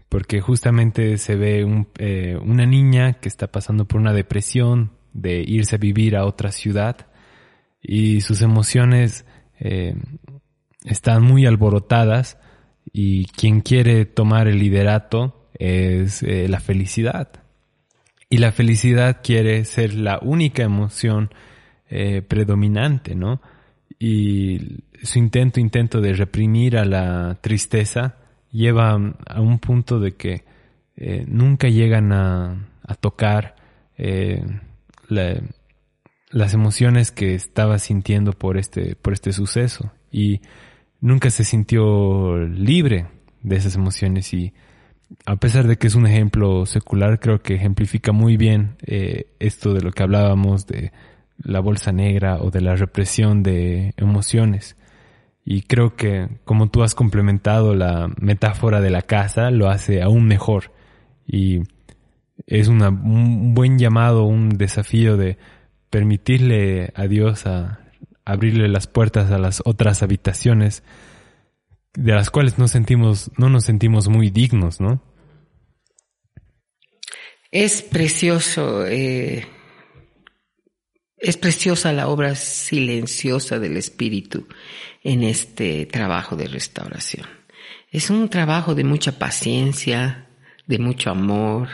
porque 0.07 0.39
justamente 0.39 1.17
se 1.17 1.35
ve 1.35 1.85
eh, 1.97 2.39
una 2.41 2.65
niña 2.65 3.15
que 3.15 3.27
está 3.27 3.47
pasando 3.47 3.83
por 3.83 3.99
una 3.99 4.13
depresión 4.13 4.91
de 5.11 5.43
irse 5.45 5.75
a 5.75 5.79
vivir 5.79 6.15
a 6.15 6.23
otra 6.23 6.53
ciudad 6.53 7.07
y 7.81 8.21
sus 8.21 8.41
emociones 8.41 9.25
eh, 9.59 9.97
están 10.85 11.23
muy 11.23 11.45
alborotadas 11.45 12.37
y 12.93 13.25
quien 13.25 13.59
quiere 13.59 14.05
tomar 14.05 14.47
el 14.47 14.59
liderato 14.59 15.49
es 15.59 16.23
eh, 16.23 16.47
la 16.47 16.61
felicidad. 16.61 17.43
Y 18.29 18.37
la 18.37 18.53
felicidad 18.53 19.19
quiere 19.21 19.65
ser 19.65 19.93
la 19.93 20.19
única 20.21 20.63
emoción 20.63 21.31
eh, 21.93 22.21
predominante, 22.21 23.15
¿no? 23.15 23.41
Y 23.99 24.85
su 25.03 25.19
intento, 25.19 25.59
intento 25.59 25.99
de 25.99 26.13
reprimir 26.13 26.77
a 26.77 26.85
la 26.85 27.37
tristeza 27.41 28.15
lleva 28.49 28.91
a 28.91 29.41
un 29.41 29.59
punto 29.59 29.99
de 29.99 30.13
que 30.13 30.45
eh, 30.95 31.25
nunca 31.27 31.67
llegan 31.67 32.13
a, 32.13 32.65
tocar 33.01 33.55
eh, 33.97 34.41
las 35.09 36.53
emociones 36.53 37.11
que 37.11 37.35
estaba 37.35 37.77
sintiendo 37.77 38.31
por 38.31 38.57
este, 38.57 38.95
por 38.95 39.11
este 39.11 39.33
suceso 39.33 39.91
y 40.13 40.39
nunca 41.01 41.29
se 41.29 41.43
sintió 41.43 42.37
libre 42.37 43.07
de 43.41 43.57
esas 43.57 43.75
emociones 43.75 44.33
y 44.33 44.53
a 45.25 45.35
pesar 45.35 45.67
de 45.67 45.77
que 45.77 45.87
es 45.87 45.95
un 45.95 46.07
ejemplo 46.07 46.65
secular, 46.65 47.19
creo 47.19 47.41
que 47.41 47.55
ejemplifica 47.55 48.13
muy 48.13 48.37
bien 48.37 48.77
esto 49.39 49.73
de 49.73 49.81
lo 49.81 49.91
que 49.91 50.03
hablábamos 50.03 50.67
de 50.67 50.93
la 51.43 51.59
bolsa 51.59 51.91
negra 51.91 52.37
o 52.37 52.51
de 52.51 52.61
la 52.61 52.75
represión 52.75 53.43
de 53.43 53.93
emociones. 53.97 54.75
Y 55.43 55.63
creo 55.63 55.95
que 55.95 56.27
como 56.45 56.69
tú 56.69 56.83
has 56.83 56.95
complementado 56.95 57.73
la 57.73 58.09
metáfora 58.19 58.79
de 58.79 58.91
la 58.91 59.01
casa, 59.01 59.49
lo 59.51 59.69
hace 59.69 60.01
aún 60.01 60.27
mejor. 60.27 60.71
Y 61.25 61.61
es 62.47 62.67
un 62.67 63.53
buen 63.53 63.79
llamado, 63.79 64.23
un 64.23 64.49
desafío 64.49 65.17
de 65.17 65.37
permitirle 65.89 66.91
a 66.95 67.07
Dios 67.07 67.45
a 67.45 67.79
abrirle 68.25 68.67
las 68.67 68.87
puertas 68.87 69.31
a 69.31 69.37
las 69.37 69.61
otras 69.65 70.03
habitaciones 70.03 70.83
de 71.93 72.13
las 72.13 72.29
cuales 72.29 72.57
no 72.57 72.67
sentimos, 72.67 73.31
no 73.37 73.49
nos 73.49 73.65
sentimos 73.65 74.07
muy 74.07 74.29
dignos, 74.29 74.79
¿no? 74.79 75.03
Es 77.51 77.81
precioso 77.81 78.85
eh, 78.87 79.45
es 81.21 81.37
preciosa 81.37 81.93
la 81.93 82.07
obra 82.07 82.35
silenciosa 82.35 83.59
del 83.59 83.77
Espíritu 83.77 84.47
en 85.03 85.23
este 85.23 85.85
trabajo 85.85 86.35
de 86.35 86.47
restauración. 86.47 87.27
Es 87.91 88.09
un 88.09 88.27
trabajo 88.29 88.73
de 88.73 88.83
mucha 88.83 89.19
paciencia, 89.19 90.27
de 90.65 90.79
mucho 90.79 91.11
amor. 91.11 91.69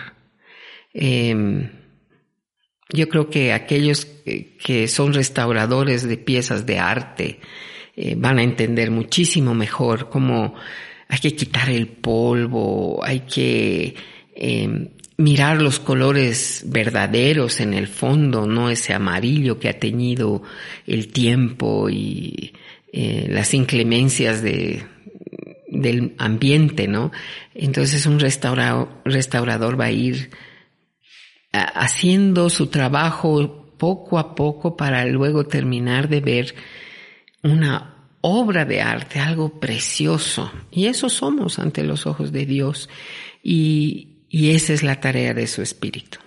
Em, 0.94 1.72
yo 2.90 3.08
creo 3.08 3.30
que 3.30 3.54
aquellos 3.54 4.06
que 4.06 4.88
son 4.88 5.14
restauradores 5.14 6.08
de 6.08 6.18
piezas 6.18 6.66
de 6.66 6.80
arte 6.80 7.40
eh, 7.96 8.16
van 8.18 8.40
a 8.40 8.44
entender 8.44 8.92
muchísimo 8.92 9.54
mejor 9.54 10.10
cómo 10.10 10.56
hay 11.08 11.20
que 11.20 11.36
quitar 11.36 11.70
el 11.70 11.88
polvo, 11.88 13.04
hay 13.04 13.22
que 13.22 13.96
em, 14.36 14.90
mirar 15.18 15.62
los 15.62 15.80
colores 15.80 16.64
verdaderos 16.68 17.60
en 17.60 17.74
el 17.74 17.88
fondo, 17.88 18.46
no 18.46 18.70
ese 18.70 18.94
amarillo 18.94 19.60
que 19.60 19.70
ha 19.70 19.80
teñido 19.80 20.44
el 20.86 21.08
tiempo 21.12 21.90
y 21.90 22.54
eh, 22.94 23.28
las 23.30 23.54
inclemencias 23.54 24.44
de, 24.44 24.86
del 25.68 26.14
ambiente, 26.20 26.88
¿no? 26.88 27.12
Entonces 27.56 28.06
un 28.06 28.20
restaurador 28.20 29.80
va 29.80 29.86
a 29.86 29.92
ir 29.92 30.30
haciendo 31.52 32.50
su 32.50 32.68
trabajo 32.68 33.74
poco 33.78 34.20
a 34.20 34.36
poco 34.36 34.78
para 34.78 35.06
luego 35.06 35.46
terminar 35.46 36.10
de 36.10 36.22
ver 36.22 36.56
una 37.44 37.96
obra 38.22 38.66
de 38.66 38.82
arte, 38.82 39.20
algo 39.20 39.60
precioso. 39.60 40.52
Y 40.72 40.86
eso 40.86 41.10
somos 41.10 41.60
ante 41.60 41.84
los 41.84 42.06
ojos 42.06 42.32
de 42.32 42.46
Dios. 42.46 42.90
Y, 43.44 44.17
y 44.30 44.52
esa 44.52 44.74
es 44.74 44.84
la 44.84 45.00
tarea 45.00 45.34
de 45.34 45.48
su 45.48 45.62
espíritu. 45.62 46.20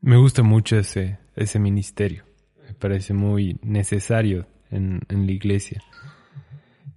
Me 0.00 0.16
gusta 0.16 0.42
mucho 0.42 0.76
ese, 0.76 1.18
ese 1.34 1.58
ministerio. 1.58 2.24
Me 2.66 2.74
parece 2.74 3.14
muy 3.14 3.58
necesario 3.62 4.46
en, 4.70 5.00
en 5.08 5.26
la 5.26 5.32
iglesia. 5.32 5.82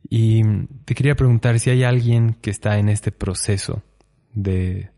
Y 0.09 0.41
te 0.85 0.95
quería 0.95 1.15
preguntar 1.15 1.59
si 1.59 1.69
hay 1.69 1.83
alguien 1.83 2.33
que 2.41 2.49
está 2.49 2.77
en 2.79 2.89
este 2.89 3.11
proceso 3.11 3.83
de, 4.33 4.91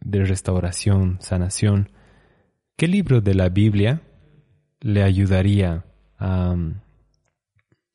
de 0.00 0.24
restauración, 0.24 1.18
sanación, 1.20 1.90
¿qué 2.76 2.88
libro 2.88 3.20
de 3.20 3.34
la 3.34 3.48
Biblia 3.48 4.02
le 4.80 5.02
ayudaría 5.02 5.84
a, 6.18 6.56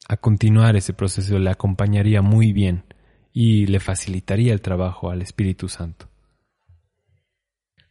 a 0.07 0.17
continuar 0.17 0.75
ese 0.75 0.93
proceso, 0.93 1.37
le 1.37 1.51
acompañaría 1.51 2.21
muy 2.21 2.51
bien 2.51 2.83
y 3.33 3.65
le 3.67 3.79
facilitaría 3.79 4.53
el 4.53 4.61
trabajo 4.61 5.09
al 5.09 5.21
Espíritu 5.21 5.69
Santo? 5.69 6.07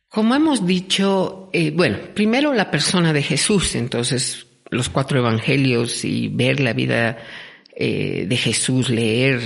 Como 0.09 0.35
hemos 0.35 0.67
dicho, 0.67 1.51
eh, 1.53 1.71
bueno, 1.71 1.99
primero 2.15 2.55
la 2.55 2.71
persona 2.71 3.13
de 3.13 3.23
Jesús, 3.23 3.75
entonces 3.75 4.47
los 4.71 4.89
cuatro 4.89 5.19
evangelios 5.19 6.05
y 6.05 6.29
ver 6.29 6.61
la 6.61 6.73
vida 6.73 7.19
eh, 7.77 8.25
de 8.27 8.37
Jesús, 8.37 8.89
leer 8.89 9.41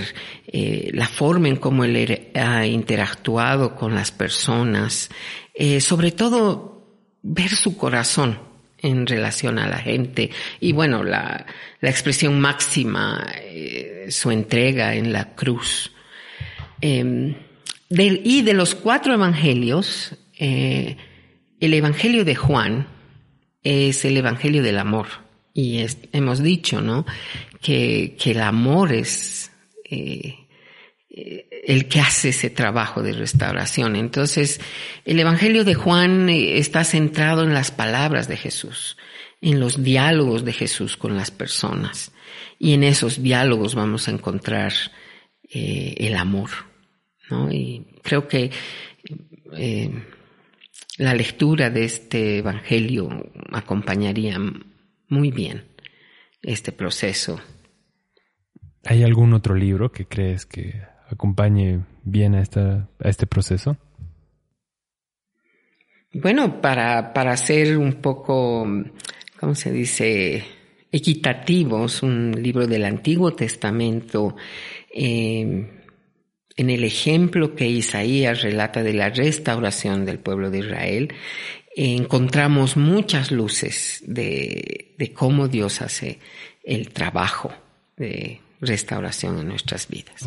eh, 0.47 0.91
la 0.93 1.09
forma 1.09 1.49
en 1.49 1.57
cómo 1.57 1.85
él 1.85 2.31
ha 2.35 2.67
interactuado 2.67 3.75
con 3.75 3.95
las 3.95 4.13
personas, 4.13 5.11
sobre 5.81 6.13
todo 6.13 6.87
ver 7.23 7.51
su 7.51 7.77
corazón 7.77 8.52
en 8.83 9.07
relación 9.07 9.59
a 9.59 9.69
la 9.69 9.79
gente 9.79 10.31
y 10.61 10.73
bueno, 10.73 11.05
la, 11.05 11.47
la 11.81 11.91
expresión 11.91 12.41
máxima, 12.41 13.27
su 14.09 14.31
entrega 14.31 14.95
en 14.95 15.13
la 15.13 15.35
cruz. 15.35 15.93
Em, 16.81 17.35
y 17.89 18.43
de 18.43 18.55
los 18.55 18.75
cuatro 18.75 19.15
evangelios, 19.15 20.17
eh, 20.39 20.97
el 21.61 21.75
Evangelio 21.75 22.25
de 22.25 22.35
Juan 22.35 22.89
es 23.63 24.05
el 24.05 24.17
Evangelio 24.17 24.63
del 24.63 24.79
amor. 24.79 25.07
Y 25.55 25.85
hemos 26.13 26.43
dicho, 26.43 26.81
¿no? 26.81 27.07
Que, 27.61 28.17
el 28.25 28.41
amor 28.41 28.93
es 28.93 29.53
eh, 29.89 30.49
el 31.63 31.89
que 31.89 32.01
hace 32.01 32.31
ese 32.31 32.51
trabajo 32.51 33.03
de 33.03 33.13
restauración. 33.13 33.97
Entonces, 33.97 34.61
el 35.05 35.19
Evangelio 35.21 35.65
de 35.65 35.75
Juan 35.75 36.29
eh, 36.29 36.59
está 36.59 36.85
centrado 36.85 37.45
en 37.45 37.55
las 37.55 37.71
palabras 37.71 38.29
de 38.29 38.37
Jesús, 38.37 38.99
en 39.41 39.61
los 39.61 39.83
diálogos 39.83 40.45
de 40.45 40.53
Jesús 40.53 40.97
con 40.97 41.17
las 41.17 41.31
personas. 41.31 42.13
Y 42.59 42.75
en 42.75 42.85
esos 42.85 43.23
diálogos 43.23 43.75
vamos 43.75 44.09
a 44.09 44.11
encontrar 44.11 44.73
el 45.55 46.17
amor, 46.17 46.49
¿no? 47.29 47.53
Y 47.53 47.85
creo 48.03 48.27
que 48.27 48.51
la 50.99 51.15
lectura 51.15 51.71
de 51.71 51.85
este 51.85 52.39
Evangelio 52.39 53.09
acompañaría 53.53 54.39
muy 55.09 55.31
bien 55.31 55.65
este 56.43 56.73
proceso. 56.73 57.41
¿Hay 58.85 59.03
algún 59.03 59.33
otro 59.33 59.55
libro 59.55 59.93
que 59.93 60.07
crees 60.07 60.47
que 60.47 60.83
acompañe 61.15 61.81
bien 62.05 62.35
a, 62.35 62.41
esta, 62.41 62.89
a 63.03 63.09
este 63.09 63.27
proceso? 63.27 63.77
Bueno, 66.13 66.61
para, 66.61 67.13
para 67.13 67.37
ser 67.37 67.79
un 67.79 67.95
poco, 67.95 68.67
¿cómo 69.41 69.55
se 69.55 69.73
dice? 69.73 70.45
Equitativos, 70.91 72.03
un 72.03 72.33
libro 72.33 72.67
del 72.67 72.85
Antiguo 72.85 73.33
Testamento. 73.33 74.37
Eh, 74.93 75.79
en 76.57 76.71
el 76.71 76.85
ejemplo 76.85 77.55
que 77.55 77.67
Isaías 77.67 78.43
relata 78.43 78.83
de 78.83 78.93
la 78.93 79.09
restauración 79.09 80.05
del 80.05 80.19
pueblo 80.19 80.51
de 80.51 80.59
Israel, 80.59 81.15
encontramos 81.75 82.77
muchas 82.77 83.31
luces 83.31 84.03
de, 84.07 84.95
cómo 85.15 85.49
Dios 85.49 85.81
hace 85.81 86.19
el 86.63 86.91
trabajo 86.91 87.53
de 87.97 88.41
restauración 88.61 89.39
en 89.39 89.49
nuestras 89.49 89.89
vidas. 89.89 90.27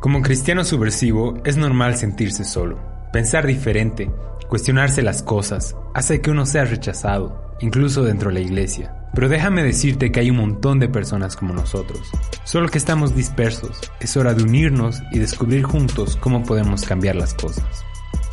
Como 0.00 0.22
cristiano 0.22 0.62
subversivo 0.62 1.34
es 1.44 1.56
normal 1.56 1.96
sentirse 1.96 2.44
solo, 2.44 2.78
pensar 3.12 3.44
diferente, 3.48 4.08
cuestionarse 4.48 5.02
las 5.02 5.24
cosas, 5.24 5.74
hace 5.92 6.20
que 6.20 6.30
uno 6.30 6.46
sea 6.46 6.64
rechazado, 6.64 7.56
incluso 7.60 8.04
dentro 8.04 8.28
de 8.28 8.34
la 8.34 8.40
iglesia. 8.40 8.94
Pero 9.12 9.28
déjame 9.28 9.64
decirte 9.64 10.12
que 10.12 10.20
hay 10.20 10.30
un 10.30 10.36
montón 10.36 10.78
de 10.78 10.88
personas 10.88 11.34
como 11.34 11.52
nosotros, 11.52 12.00
solo 12.44 12.68
que 12.68 12.78
estamos 12.78 13.16
dispersos. 13.16 13.80
Es 13.98 14.16
hora 14.16 14.34
de 14.34 14.44
unirnos 14.44 15.02
y 15.10 15.18
descubrir 15.18 15.64
juntos 15.64 16.14
cómo 16.14 16.44
podemos 16.44 16.84
cambiar 16.84 17.16
las 17.16 17.34
cosas. 17.34 17.66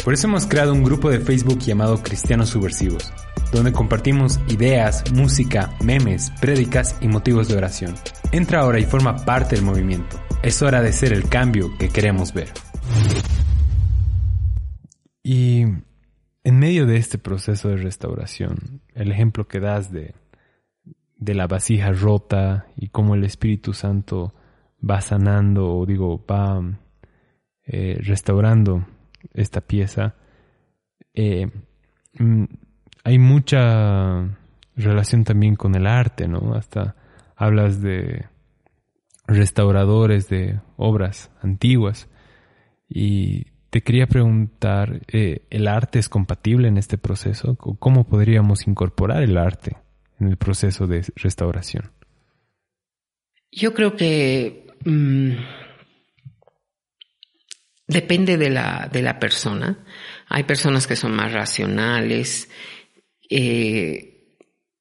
Por 0.03 0.13
eso 0.13 0.27
hemos 0.27 0.45
creado 0.45 0.71
un 0.71 0.83
grupo 0.83 1.09
de 1.09 1.19
Facebook 1.19 1.57
llamado 1.57 2.03
Cristianos 2.03 2.49
Subversivos, 2.49 3.11
donde 3.55 3.73
compartimos 3.73 4.39
ideas, 4.47 5.03
música, 5.11 5.71
memes, 5.83 6.31
prédicas 6.39 6.97
y 7.01 7.07
motivos 7.07 7.47
de 7.47 7.57
oración. 7.57 7.95
Entra 8.31 8.61
ahora 8.61 8.79
y 8.79 8.83
forma 8.83 9.15
parte 9.25 9.55
del 9.55 9.65
movimiento. 9.65 10.19
Es 10.43 10.61
hora 10.61 10.81
de 10.81 10.93
ser 10.93 11.13
el 11.13 11.27
cambio 11.27 11.75
que 11.79 11.89
queremos 11.89 12.33
ver. 12.33 12.49
Y 15.23 15.61
en 16.43 16.59
medio 16.59 16.85
de 16.85 16.97
este 16.97 17.17
proceso 17.17 17.69
de 17.69 17.77
restauración, 17.77 18.81
el 18.93 19.11
ejemplo 19.11 19.47
que 19.47 19.59
das 19.59 19.91
de 19.91 20.13
de 21.17 21.33
la 21.33 21.47
vasija 21.47 21.91
rota 21.91 22.67
y 22.75 22.89
cómo 22.89 23.15
el 23.15 23.23
Espíritu 23.23 23.73
Santo 23.73 24.33
va 24.87 25.01
sanando 25.01 25.75
o 25.75 25.85
digo 25.85 26.23
va 26.29 26.61
eh, 27.65 27.97
restaurando 28.01 28.85
esta 29.33 29.61
pieza 29.61 30.15
eh, 31.13 31.49
mm, 32.19 32.43
hay 33.05 33.17
mucha 33.17 34.37
relación 34.75 35.23
también 35.23 35.55
con 35.55 35.75
el 35.75 35.87
arte 35.87 36.27
no 36.27 36.53
hasta 36.55 36.95
hablas 37.37 37.81
de 37.81 38.25
restauradores 39.27 40.27
de 40.27 40.59
obras 40.75 41.31
antiguas 41.41 42.09
y 42.89 43.45
te 43.69 43.81
quería 43.81 44.07
preguntar 44.07 45.01
eh, 45.07 45.45
el 45.49 45.69
arte 45.69 45.99
es 45.99 46.09
compatible 46.09 46.67
en 46.67 46.77
este 46.77 46.97
proceso 46.97 47.55
cómo 47.55 48.05
podríamos 48.05 48.67
incorporar 48.67 49.23
el 49.23 49.37
arte 49.37 49.77
en 50.19 50.27
el 50.27 50.37
proceso 50.37 50.87
de 50.87 51.03
restauración? 51.15 51.91
Yo 53.51 53.73
creo 53.73 53.95
que 53.95 54.67
mm, 54.83 55.31
depende 57.87 58.37
de 58.37 58.49
la, 58.49 58.89
de 58.91 59.01
la 59.01 59.19
persona. 59.19 59.85
Hay 60.27 60.43
personas 60.43 60.87
que 60.87 60.95
son 60.95 61.15
más 61.15 61.31
racionales. 61.31 62.49
Eh, 63.29 64.11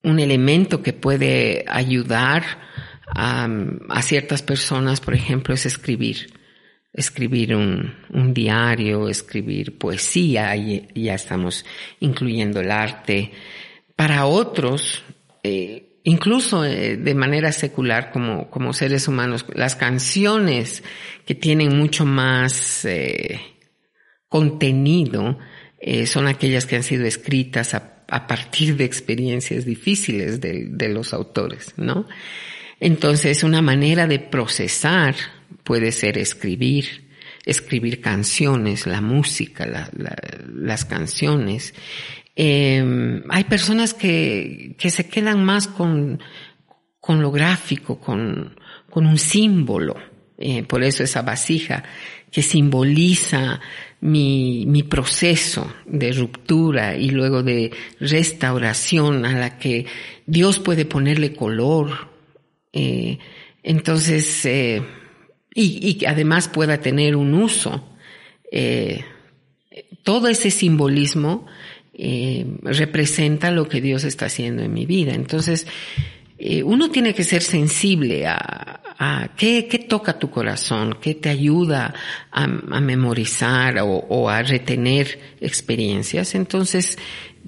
un 0.02 0.20
elemento 0.20 0.82
que 0.82 0.92
puede 0.92 1.64
ayudar 1.66 2.44
a, 3.14 3.48
ciertas 4.02 4.42
personas, 4.42 5.00
por 5.00 5.14
ejemplo, 5.14 5.54
es 5.54 5.66
escribir. 5.66 6.34
Escribir 6.92 7.56
un, 7.56 8.34
diario, 8.34 9.08
escribir 9.08 9.78
poesía, 9.78 10.54
y 10.56 10.86
ya 10.94 11.14
estamos 11.14 11.64
incluyendo 12.00 12.60
el 12.60 12.70
arte. 12.70 13.32
Para 13.96 14.26
otros, 14.26 15.02
eh, 15.42 16.00
incluso 16.04 16.64
eh, 16.64 16.96
de 16.96 17.14
manera 17.14 17.50
secular 17.50 18.12
como, 18.12 18.72
seres 18.72 19.08
humanos, 19.08 19.46
las 19.54 19.74
canciones 19.74 20.84
que 21.26 21.34
tienen 21.34 21.76
mucho 21.76 22.04
más 22.04 22.86
contenido 24.28 25.38
son 26.06 26.28
aquellas 26.28 26.64
que 26.66 26.76
han 26.76 26.82
sido 26.82 27.04
escritas 27.06 27.74
a, 27.74 27.93
a 28.08 28.26
partir 28.26 28.76
de 28.76 28.84
experiencias 28.84 29.64
difíciles 29.64 30.40
de, 30.40 30.66
de, 30.68 30.88
los 30.88 31.12
autores, 31.12 31.74
¿no? 31.76 32.06
Entonces, 32.80 33.44
una 33.44 33.62
manera 33.62 34.06
de 34.06 34.18
procesar 34.18 35.14
puede 35.62 35.92
ser 35.92 36.18
escribir, 36.18 37.08
escribir 37.46 38.00
canciones, 38.00 38.86
la 38.86 39.00
música, 39.00 39.66
la, 39.66 39.88
la, 39.96 40.16
las 40.54 40.84
canciones, 40.84 41.74
eh, 42.36 43.22
hay 43.28 43.44
personas 43.44 43.94
que, 43.94 44.74
que, 44.76 44.90
se 44.90 45.08
quedan 45.08 45.44
más 45.44 45.68
con, 45.68 46.20
con 47.00 47.22
lo 47.22 47.30
gráfico, 47.30 48.00
con, 48.00 48.56
con 48.90 49.06
un 49.06 49.18
símbolo, 49.18 49.96
Eh, 50.36 50.64
por 50.64 50.82
eso 50.82 51.04
esa 51.04 51.22
vasija 51.22 51.84
que 52.34 52.42
simboliza 52.42 53.60
mi, 54.00 54.64
mi, 54.66 54.82
proceso 54.82 55.72
de 55.86 56.12
ruptura 56.12 56.96
y 56.96 57.10
luego 57.10 57.44
de 57.44 57.70
restauración 58.00 59.24
a 59.24 59.38
la 59.38 59.56
que 59.56 59.86
Dios 60.26 60.58
puede 60.58 60.84
ponerle 60.84 61.32
color. 61.32 62.08
Eh, 62.72 63.18
entonces, 63.62 64.44
eh, 64.46 64.82
y, 65.54 65.98
y, 66.00 66.04
además 66.06 66.48
pueda 66.48 66.80
tener 66.80 67.14
un 67.14 67.34
uso. 67.34 67.96
Eh, 68.50 69.04
todo 70.02 70.26
ese 70.26 70.50
simbolismo 70.50 71.46
eh, 71.96 72.46
representa 72.62 73.52
lo 73.52 73.68
que 73.68 73.80
Dios 73.80 74.02
está 74.02 74.26
haciendo 74.26 74.64
en 74.64 74.72
mi 74.72 74.86
vida. 74.86 75.14
Entonces, 75.14 75.68
eh, 76.46 76.62
uno 76.62 76.90
tiene 76.90 77.14
que 77.14 77.24
ser 77.24 77.42
sensible 77.42 78.26
a, 78.26 78.80
a 78.98 79.28
qué, 79.34 79.66
qué, 79.66 79.78
toca 79.78 80.18
tu 80.18 80.30
corazón, 80.30 80.98
qué 81.00 81.14
te 81.14 81.30
ayuda 81.30 81.94
a, 82.30 82.46
memorizar 82.46 83.78
o, 83.78 83.86
o, 83.86 84.28
a 84.28 84.42
retener 84.42 85.18
experiencias. 85.40 86.34
Entonces, 86.34 86.98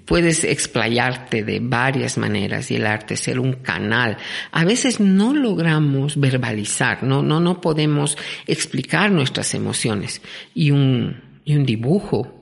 puedes 0.06 0.44
explayarte 0.44 1.44
de 1.44 1.60
varias 1.60 2.16
maneras 2.16 2.70
y 2.70 2.76
el 2.76 2.86
arte 2.86 3.18
ser 3.18 3.38
un 3.38 3.52
canal. 3.52 4.16
A 4.50 4.64
veces 4.64 4.98
no 4.98 5.34
logramos 5.34 6.18
verbalizar, 6.18 7.02
no, 7.02 7.22
no, 7.22 7.38
no 7.38 7.60
podemos 7.60 8.16
explicar 8.46 9.12
nuestras 9.12 9.52
emociones 9.52 10.22
y 10.54 10.70
un, 10.70 11.20
y 11.44 11.54
un 11.54 11.66
dibujo 11.66 12.32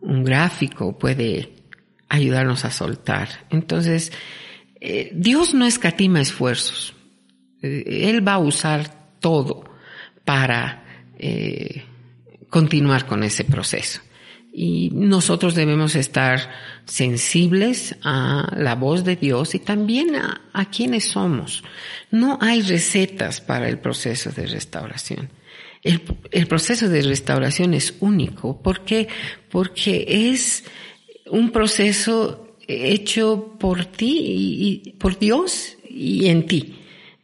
un 0.00 0.22
gráfico 0.22 0.96
puede 0.96 1.54
ayudarnos 2.08 2.64
a 2.64 2.70
soltar. 2.70 3.28
Entonces, 3.50 4.12
eh, 4.80 5.10
Dios 5.12 5.54
no 5.54 5.66
escatima 5.66 6.20
esfuerzos. 6.20 6.94
Eh, 7.62 8.08
él 8.08 8.26
va 8.26 8.34
a 8.34 8.38
usar 8.38 9.18
todo 9.20 9.64
para 10.24 10.84
eh, 11.18 11.84
continuar 12.48 13.06
con 13.06 13.22
ese 13.24 13.44
proceso. 13.44 14.00
Y 14.52 14.90
nosotros 14.92 15.54
debemos 15.54 15.94
estar 15.94 16.50
sensibles 16.84 17.96
a 18.02 18.52
la 18.56 18.74
voz 18.74 19.04
de 19.04 19.14
Dios 19.16 19.54
y 19.54 19.60
también 19.60 20.16
a, 20.16 20.70
quienes 20.70 21.04
somos. 21.04 21.62
No 22.10 22.38
hay 22.40 22.62
recetas 22.62 23.40
para 23.40 23.68
el 23.68 23.78
proceso 23.78 24.30
de 24.30 24.46
restauración. 24.46 25.30
El, 25.82 26.02
el, 26.32 26.46
proceso 26.48 26.88
de 26.88 27.02
restauración 27.02 27.72
es 27.74 27.94
único. 28.00 28.60
¿Por 28.60 28.84
qué? 28.84 29.06
Porque 29.48 30.32
es 30.32 30.64
un 31.30 31.50
proceso 31.50 32.47
hecho 32.68 33.56
por 33.58 33.86
ti 33.86 34.82
y, 34.84 34.92
por 34.92 35.18
Dios 35.18 35.76
y 35.88 36.28
en 36.28 36.46
ti. 36.46 36.74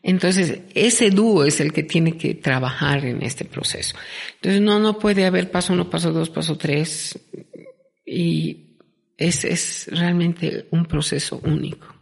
Entonces, 0.03 0.61
ese 0.75 1.11
dúo 1.11 1.45
es 1.45 1.61
el 1.61 1.73
que 1.73 1.83
tiene 1.83 2.17
que 2.17 2.35
trabajar 2.35 3.05
en 3.05 3.23
este 3.23 3.45
proceso. 3.45 3.97
Entonces, 4.37 4.61
no, 4.61 4.79
no 4.79 4.99
puede 4.99 5.25
haber 5.25 5.51
paso 5.51 5.73
uno, 5.73 5.89
paso 5.89 6.13
dos, 6.13 6.29
paso 6.29 6.59
tres. 6.59 7.19
Y 8.05 8.77
es, 9.17 9.45
es 9.45 9.89
realmente 9.91 10.67
un 10.71 10.85
proceso 10.85 11.41
único. 11.45 11.95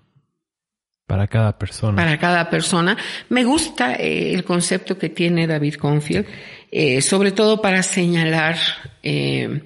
Para 1.07 1.29
cada 1.29 1.57
persona. 1.57 1.95
Para 1.95 2.19
cada 2.19 2.51
persona. 2.51 2.97
Me 3.29 3.45
gusta 3.45 3.95
eh, 3.95 4.33
el 4.33 4.45
concepto 4.45 4.99
que 4.99 5.11
tiene 5.11 5.47
David 5.47 5.75
Confield, 5.75 6.27
eh, 6.71 7.03
sobre 7.03 7.33
todo 7.33 7.61
para 7.61 7.83
señalar 7.83 8.57
eh, 9.03 9.61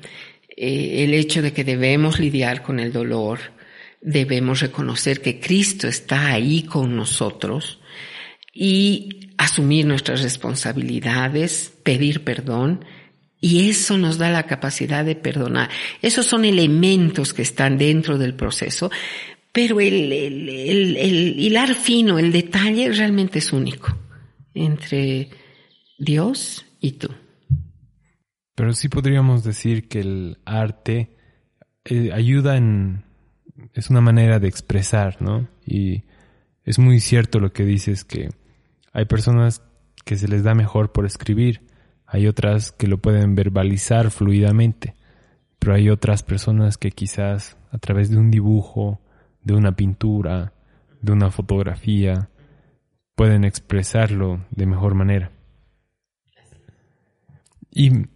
eh, 0.56 1.04
el 1.04 1.12
hecho 1.12 1.42
de 1.42 1.52
que 1.52 1.64
debemos 1.64 2.18
lidiar 2.18 2.62
con 2.62 2.80
el 2.80 2.90
dolor, 2.90 3.38
debemos 4.06 4.60
reconocer 4.60 5.20
que 5.20 5.40
Cristo 5.40 5.88
está 5.88 6.28
ahí 6.28 6.62
con 6.62 6.94
nosotros 6.94 7.80
y 8.54 9.32
asumir 9.36 9.84
nuestras 9.84 10.22
responsabilidades, 10.22 11.72
pedir 11.82 12.22
perdón, 12.22 12.84
y 13.40 13.68
eso 13.68 13.98
nos 13.98 14.16
da 14.16 14.30
la 14.30 14.44
capacidad 14.44 15.04
de 15.04 15.16
perdonar. 15.16 15.70
Esos 16.00 16.24
son 16.24 16.44
elementos 16.44 17.34
que 17.34 17.42
están 17.42 17.78
dentro 17.78 18.16
del 18.16 18.34
proceso, 18.34 18.92
pero 19.52 19.80
el, 19.80 20.12
el, 20.12 20.48
el, 20.48 20.96
el, 20.96 21.40
hilar 21.40 21.74
fino, 21.74 22.20
el 22.20 22.30
detalle 22.30 22.92
realmente 22.92 23.40
es 23.40 23.52
único 23.52 23.88
entre 24.54 25.30
Dios 25.98 26.64
y 26.80 26.92
tú. 26.92 27.08
Pero 28.54 28.72
sí 28.72 28.88
podríamos 28.88 29.42
decir 29.42 29.88
que 29.88 30.00
el 30.00 30.38
arte 30.44 31.10
eh, 31.84 32.12
ayuda 32.12 32.56
en... 32.56 33.05
es 33.74 33.90
una 33.90 34.00
manera 34.00 34.38
de 34.38 34.48
expresar, 34.48 35.20
¿no? 35.20 35.48
Y 35.64 36.04
es 36.64 36.78
muy 36.78 37.00
cierto 37.00 37.38
lo 37.40 37.52
que 37.52 37.64
dices 37.64 38.04
que 38.04 38.28
hay 38.92 39.04
personas 39.04 39.62
que 40.04 40.16
se 40.16 40.28
les 40.28 40.42
da 40.42 40.54
mejor 40.54 40.92
por 40.92 41.06
escribir, 41.06 41.62
hay 42.06 42.26
otras 42.28 42.72
que 42.72 42.86
lo 42.86 42.98
pueden 42.98 43.34
verbalizar 43.34 44.10
fluidamente, 44.10 44.94
pero 45.58 45.74
hay 45.74 45.90
otras 45.90 46.22
personas 46.22 46.78
que 46.78 46.90
quizás 46.90 47.56
a 47.70 47.78
través 47.78 48.10
de 48.10 48.16
un 48.16 48.30
dibujo, 48.30 49.00
de 49.42 49.54
una 49.54 49.72
pintura, 49.72 50.52
de 51.00 51.12
una 51.12 51.30
fotografía, 51.30 52.30
pueden 53.14 53.44
expresarlo 53.44 54.44
de 54.50 54.66
mejor 54.66 54.94
manera. 54.94 55.32
Y 57.70 58.06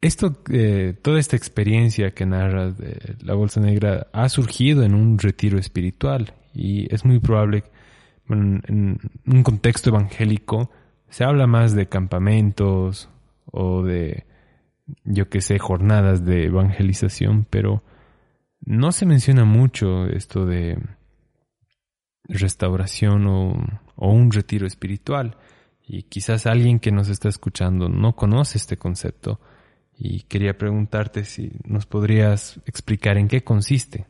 esto, 0.00 0.42
eh, 0.50 0.94
toda 1.02 1.18
esta 1.18 1.36
experiencia 1.36 2.12
que 2.12 2.26
narras 2.26 2.76
de 2.78 3.16
la 3.20 3.34
Bolsa 3.34 3.60
Negra 3.60 4.08
ha 4.12 4.28
surgido 4.28 4.82
en 4.82 4.94
un 4.94 5.18
retiro 5.18 5.58
espiritual 5.58 6.34
y 6.54 6.92
es 6.94 7.04
muy 7.04 7.18
probable 7.18 7.64
en, 8.28 8.62
en 8.66 8.98
un 9.26 9.42
contexto 9.42 9.90
evangélico 9.90 10.70
se 11.08 11.24
habla 11.24 11.46
más 11.46 11.74
de 11.74 11.88
campamentos 11.88 13.08
o 13.46 13.82
de, 13.82 14.26
yo 15.04 15.28
que 15.28 15.40
sé, 15.40 15.58
jornadas 15.58 16.24
de 16.24 16.44
evangelización, 16.44 17.46
pero 17.48 17.82
no 18.60 18.92
se 18.92 19.06
menciona 19.06 19.44
mucho 19.44 20.06
esto 20.06 20.44
de 20.46 20.78
restauración 22.24 23.26
o, 23.26 23.56
un 23.96 24.30
retiro 24.30 24.66
espiritual. 24.66 25.36
Y 25.88 26.02
quizás 26.02 26.46
alguien 26.46 26.80
que 26.80 26.90
nos 26.90 27.08
está 27.08 27.28
escuchando 27.28 27.88
no 27.88 28.16
conoce 28.16 28.58
este 28.58 28.76
concepto 28.76 29.40
y 29.98 30.20
quería 30.22 30.56
preguntarte 30.58 31.24
si 31.24 31.52
nos 31.64 31.86
podrías 31.86 32.60
explicar 32.66 33.16
en 33.16 33.28
qué 33.28 33.42
consiste 33.42 34.06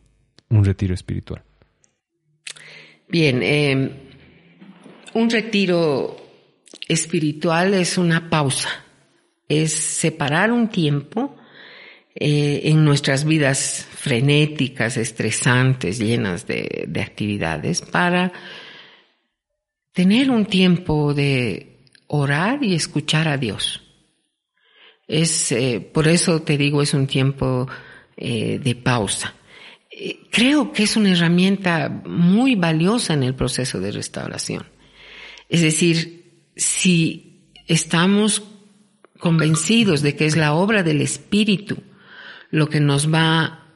un 0.48 0.64
retiro 0.64 0.94
espiritual. 0.94 1.42
Bien, 3.08 3.40
eh, 3.42 3.90
un 5.14 5.30
retiro 5.30 6.16
espiritual 6.88 7.74
es 7.74 7.98
una 7.98 8.28
pausa, 8.28 8.68
es 9.48 9.72
separar 9.72 10.50
un 10.50 10.68
tiempo 10.68 11.36
eh, 12.14 12.62
en 12.64 12.84
nuestras 12.84 13.24
vidas 13.24 13.86
frenéticas, 13.90 14.96
estresantes, 14.96 15.98
llenas 15.98 16.46
de 16.46 17.00
actividades, 17.00 17.82
para 17.82 18.32
tener 19.92 20.30
un 20.30 20.46
tiempo 20.46 21.14
de 21.14 21.84
orar 22.08 22.62
y 22.62 22.74
escuchar 22.74 23.28
a 23.28 23.36
Dios. 23.36 23.85
Es, 25.08 25.52
eh, 25.52 25.80
por 25.80 26.08
eso 26.08 26.42
te 26.42 26.58
digo, 26.58 26.82
es 26.82 26.94
un 26.94 27.06
tiempo 27.06 27.68
eh, 28.16 28.58
de 28.58 28.74
pausa. 28.74 29.34
Eh, 29.90 30.20
creo 30.30 30.72
que 30.72 30.82
es 30.82 30.96
una 30.96 31.12
herramienta 31.12 31.88
muy 32.06 32.54
valiosa 32.56 33.14
en 33.14 33.22
el 33.22 33.34
proceso 33.34 33.80
de 33.80 33.92
restauración. 33.92 34.66
Es 35.48 35.62
decir, 35.62 36.50
si 36.56 37.52
estamos 37.66 38.42
convencidos 39.18 40.02
de 40.02 40.16
que 40.16 40.26
es 40.26 40.36
la 40.36 40.54
obra 40.54 40.82
del 40.82 41.00
Espíritu, 41.00 41.78
lo 42.50 42.68
que 42.68 42.80
nos 42.80 43.12
va 43.12 43.66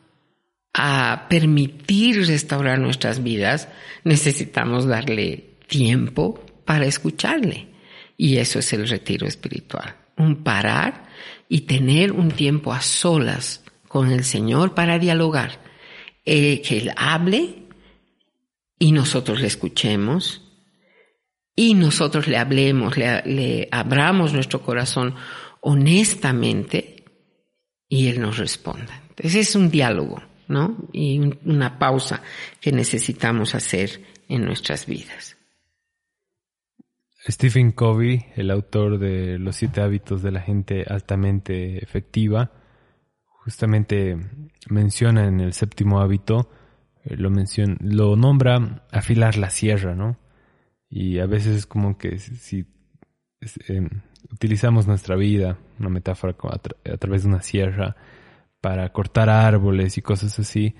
a 0.72 1.26
permitir 1.28 2.26
restaurar 2.26 2.78
nuestras 2.78 3.22
vidas, 3.22 3.68
necesitamos 4.04 4.86
darle 4.86 5.56
tiempo 5.66 6.44
para 6.64 6.86
escucharle. 6.86 7.68
Y 8.16 8.36
eso 8.36 8.58
es 8.58 8.72
el 8.72 8.86
retiro 8.86 9.26
espiritual. 9.26 9.99
Un 10.20 10.44
parar 10.44 11.08
y 11.48 11.62
tener 11.62 12.12
un 12.12 12.30
tiempo 12.30 12.72
a 12.72 12.80
solas 12.80 13.64
con 13.88 14.12
el 14.12 14.24
Señor 14.24 14.74
para 14.74 14.98
dialogar. 14.98 15.58
Eh, 16.24 16.60
que 16.62 16.78
Él 16.78 16.92
hable 16.96 17.64
y 18.78 18.92
nosotros 18.92 19.40
le 19.40 19.46
escuchemos 19.46 20.42
y 21.56 21.74
nosotros 21.74 22.28
le 22.28 22.36
hablemos, 22.36 22.96
le, 22.96 23.22
le 23.24 23.68
abramos 23.72 24.32
nuestro 24.32 24.62
corazón 24.62 25.14
honestamente 25.60 27.04
y 27.88 28.08
Él 28.08 28.20
nos 28.20 28.38
responda. 28.38 29.02
Entonces 29.08 29.48
es 29.48 29.56
un 29.56 29.70
diálogo, 29.70 30.22
¿no? 30.46 30.76
Y 30.92 31.20
una 31.44 31.78
pausa 31.78 32.22
que 32.60 32.70
necesitamos 32.70 33.54
hacer 33.54 34.02
en 34.28 34.44
nuestras 34.44 34.86
vidas. 34.86 35.36
Stephen 37.28 37.72
Covey, 37.72 38.26
el 38.36 38.50
autor 38.50 38.98
de 38.98 39.38
Los 39.38 39.56
siete 39.56 39.82
hábitos 39.82 40.22
de 40.22 40.30
la 40.30 40.40
gente 40.40 40.84
altamente 40.88 41.82
efectiva, 41.82 42.50
justamente 43.24 44.16
menciona 44.68 45.26
en 45.26 45.40
el 45.40 45.52
séptimo 45.52 46.00
hábito, 46.00 46.50
eh, 47.04 47.16
lo 47.16 47.30
menciona, 47.30 47.76
lo 47.80 48.16
nombra 48.16 48.84
afilar 48.90 49.36
la 49.36 49.50
sierra, 49.50 49.94
¿no? 49.94 50.18
Y 50.88 51.18
a 51.18 51.26
veces 51.26 51.56
es 51.56 51.66
como 51.66 51.98
que 51.98 52.18
si 52.18 52.66
em, 53.68 53.88
utilizamos 54.32 54.86
nuestra 54.86 55.16
vida, 55.16 55.58
una 55.78 55.88
metáfora 55.88 56.34
a, 56.50 56.96
través 56.96 57.22
de 57.22 57.28
una 57.28 57.42
sierra, 57.42 57.96
para 58.60 58.90
cortar 58.92 59.30
árboles 59.30 59.96
y 59.98 60.02
cosas 60.02 60.38
así. 60.38 60.74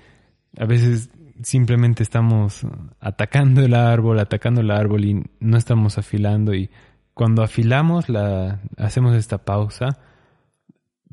A 0.57 0.65
veces 0.65 1.09
simplemente 1.43 2.03
estamos 2.03 2.65
atacando 2.99 3.61
el 3.61 3.73
árbol, 3.73 4.19
atacando 4.19 4.61
el 4.61 4.71
árbol 4.71 5.05
y 5.05 5.23
no 5.39 5.57
estamos 5.57 5.97
afilando. 5.97 6.53
Y 6.53 6.69
cuando 7.13 7.43
afilamos 7.43 8.09
la 8.09 8.61
hacemos 8.77 9.15
esta 9.15 9.39
pausa 9.39 9.99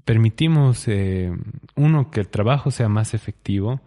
permitimos 0.04 0.88
eh, 0.88 1.30
uno 1.76 2.10
que 2.10 2.20
el 2.20 2.28
trabajo 2.28 2.70
sea 2.70 2.88
más 2.88 3.12
efectivo 3.12 3.82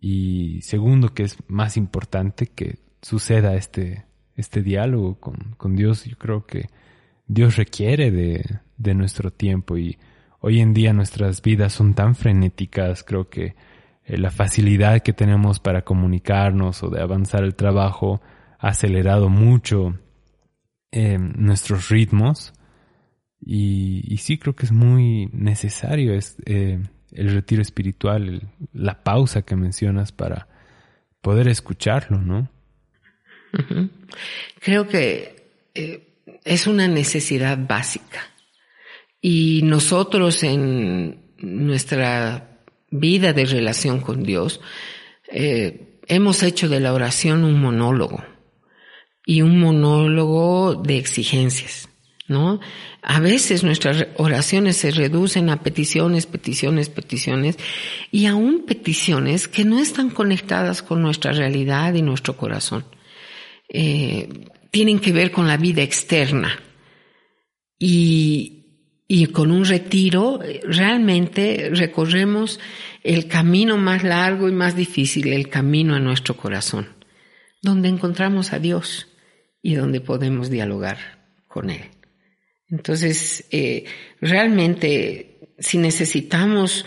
y 0.00 0.60
segundo 0.62 1.14
que 1.14 1.22
es 1.22 1.36
más 1.46 1.76
importante 1.76 2.46
que 2.46 2.80
suceda 3.00 3.54
este 3.54 4.06
este 4.36 4.62
diálogo 4.62 5.20
con, 5.20 5.54
con 5.56 5.76
Dios. 5.76 6.04
Yo 6.04 6.16
creo 6.16 6.46
que 6.46 6.68
Dios 7.26 7.56
requiere 7.56 8.10
de, 8.10 8.60
de 8.76 8.94
nuestro 8.94 9.30
tiempo 9.30 9.76
y 9.76 9.98
hoy 10.40 10.60
en 10.60 10.74
día 10.74 10.92
nuestras 10.92 11.42
vidas 11.42 11.72
son 11.72 11.94
tan 11.94 12.14
frenéticas, 12.14 13.04
creo 13.04 13.28
que 13.28 13.54
eh, 14.04 14.18
la 14.18 14.30
facilidad 14.30 15.02
que 15.02 15.12
tenemos 15.12 15.60
para 15.60 15.82
comunicarnos 15.82 16.82
o 16.82 16.90
de 16.90 17.00
avanzar 17.00 17.44
el 17.44 17.54
trabajo 17.54 18.20
ha 18.58 18.68
acelerado 18.68 19.28
mucho 19.28 19.98
eh, 20.90 21.18
nuestros 21.18 21.88
ritmos 21.88 22.52
y, 23.44 24.16
sí 24.18 24.38
creo 24.38 24.54
que 24.54 24.66
es 24.66 24.72
muy 24.72 25.28
necesario 25.32 26.12
eh, 26.46 26.80
el 27.10 27.34
retiro 27.34 27.60
espiritual, 27.60 28.48
la 28.72 29.02
pausa 29.02 29.42
que 29.42 29.56
mencionas 29.56 30.12
para 30.12 30.46
poder 31.20 31.48
escucharlo, 31.48 32.18
¿no? 32.18 32.48
Creo 34.60 34.86
que 34.86 35.42
es 36.44 36.66
una 36.66 36.86
necesidad 36.86 37.58
básica. 37.58 38.20
Y 39.20 39.62
nosotros 39.64 40.42
en 40.44 41.34
nuestra 41.38 42.51
vida 42.92 43.32
de 43.32 43.46
relación 43.46 44.00
con 44.00 44.22
Dios, 44.22 44.60
eh, 45.28 45.98
hemos 46.06 46.42
hecho 46.42 46.68
de 46.68 46.78
la 46.78 46.92
oración 46.92 47.42
un 47.42 47.60
monólogo 47.60 48.22
y 49.26 49.42
un 49.42 49.58
monólogo 49.58 50.74
de 50.74 50.98
exigencias, 50.98 51.88
¿no? 52.28 52.60
A 53.02 53.18
veces 53.18 53.64
nuestras 53.64 54.06
oraciones 54.16 54.76
se 54.76 54.92
reducen 54.92 55.50
a 55.50 55.62
peticiones, 55.62 56.26
peticiones, 56.26 56.88
peticiones 56.88 57.58
y 58.12 58.26
aún 58.26 58.64
peticiones 58.64 59.48
que 59.48 59.64
no 59.64 59.80
están 59.80 60.10
conectadas 60.10 60.82
con 60.82 61.02
nuestra 61.02 61.32
realidad 61.32 61.94
y 61.94 62.02
nuestro 62.02 62.36
corazón. 62.36 62.84
Eh, 63.68 64.28
tienen 64.70 65.00
que 65.00 65.12
ver 65.12 65.30
con 65.30 65.48
la 65.48 65.56
vida 65.56 65.82
externa. 65.82 66.60
Y, 67.78 68.61
con 69.32 69.50
un 69.50 69.64
retiro 69.64 70.40
realmente 70.64 71.70
recorremos 71.72 72.58
el 73.02 73.28
camino 73.28 73.76
más 73.76 74.02
largo 74.04 74.48
y 74.48 74.52
más 74.52 74.74
difícil, 74.74 75.32
el 75.32 75.48
camino 75.48 75.94
a 75.94 76.00
nuestro 76.00 76.36
corazón, 76.36 76.88
donde 77.60 77.88
encontramos 77.88 78.52
a 78.52 78.58
Dios 78.58 79.08
y 79.60 79.74
donde 79.74 80.00
podemos 80.00 80.50
dialogar 80.50 80.98
con 81.46 81.70
Él. 81.70 81.82
Entonces, 82.68 83.44
eh, 83.50 83.84
realmente, 84.20 85.54
si 85.58 85.78
necesitamos 85.78 86.86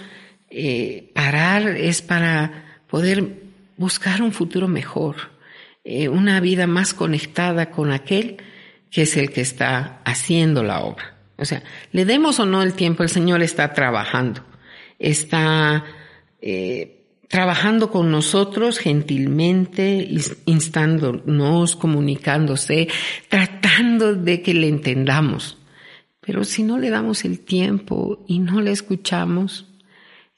eh, 0.49 1.11
parar 1.13 1.67
es 1.67 2.01
para 2.01 2.81
poder 2.87 3.43
buscar 3.77 4.21
un 4.21 4.31
futuro 4.31 4.67
mejor 4.67 5.35
eh, 5.87 6.09
una 6.09 6.39
vida 6.39 6.65
más 6.65 6.95
conectada 6.95 7.69
con 7.69 7.91
aquel 7.91 8.37
que 8.89 9.03
es 9.03 9.17
el 9.17 9.29
que 9.29 9.41
está 9.41 10.01
haciendo 10.03 10.63
la 10.63 10.79
obra. 10.79 11.14
O 11.37 11.45
sea, 11.45 11.63
le 11.91 12.05
demos 12.05 12.39
o 12.39 12.45
no 12.45 12.61
el 12.61 12.73
tiempo, 12.73 13.03
el 13.03 13.09
Señor 13.09 13.41
está 13.41 13.73
trabajando, 13.73 14.43
está 14.99 15.83
eh, 16.41 16.95
trabajando 17.27 17.91
con 17.91 18.11
nosotros 18.11 18.77
gentilmente, 18.79 20.07
instándonos, 20.45 21.75
comunicándose, 21.75 22.87
tratando 23.27 24.15
de 24.15 24.41
que 24.41 24.53
le 24.53 24.69
entendamos. 24.69 25.57
Pero 26.21 26.43
si 26.43 26.63
no 26.63 26.77
le 26.77 26.89
damos 26.89 27.25
el 27.25 27.39
tiempo 27.39 28.23
y 28.27 28.39
no 28.39 28.61
le 28.61 28.71
escuchamos, 28.71 29.67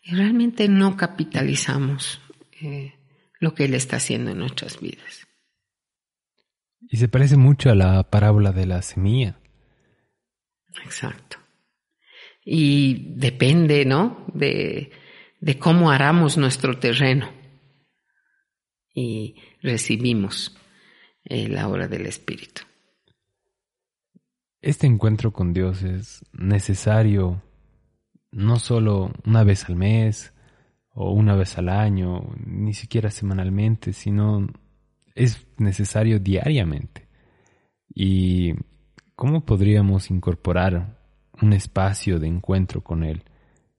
realmente 0.05 0.67
no 0.67 0.97
capitalizamos 0.97 2.19
eh, 2.61 2.95
lo 3.39 3.53
que 3.53 3.65
Él 3.65 3.73
está 3.73 3.97
haciendo 3.97 4.31
en 4.31 4.39
nuestras 4.39 4.79
vidas. 4.79 5.27
Y 6.89 6.97
se 6.97 7.07
parece 7.07 7.37
mucho 7.37 7.69
a 7.69 7.75
la 7.75 8.09
parábola 8.09 8.51
de 8.51 8.65
la 8.65 8.81
semilla. 8.81 9.39
Exacto. 10.83 11.37
Y 12.43 13.13
depende, 13.15 13.85
¿no? 13.85 14.25
De, 14.33 14.91
de 15.39 15.59
cómo 15.59 15.91
aramos 15.91 16.37
nuestro 16.37 16.79
terreno. 16.79 17.31
Y 18.93 19.35
recibimos 19.61 20.57
la 21.25 21.67
obra 21.67 21.87
del 21.87 22.05
Espíritu. 22.05 22.61
Este 24.61 24.87
encuentro 24.87 25.31
con 25.31 25.53
Dios 25.53 25.83
es 25.83 26.25
necesario 26.31 27.43
no 28.31 28.59
solo 28.59 29.11
una 29.25 29.43
vez 29.43 29.65
al 29.69 29.75
mes 29.75 30.33
o 30.89 31.11
una 31.11 31.35
vez 31.35 31.57
al 31.57 31.69
año, 31.69 32.33
ni 32.45 32.73
siquiera 32.73 33.11
semanalmente, 33.11 33.93
sino 33.93 34.47
es 35.15 35.47
necesario 35.57 36.19
diariamente. 36.19 37.07
¿Y 37.93 38.53
cómo 39.17 39.43
podríamos 39.43 40.11
incorporar 40.11 40.95
un 41.41 41.51
espacio 41.51 42.19
de 42.19 42.27
encuentro 42.27 42.81
con 42.81 43.03
Él 43.03 43.23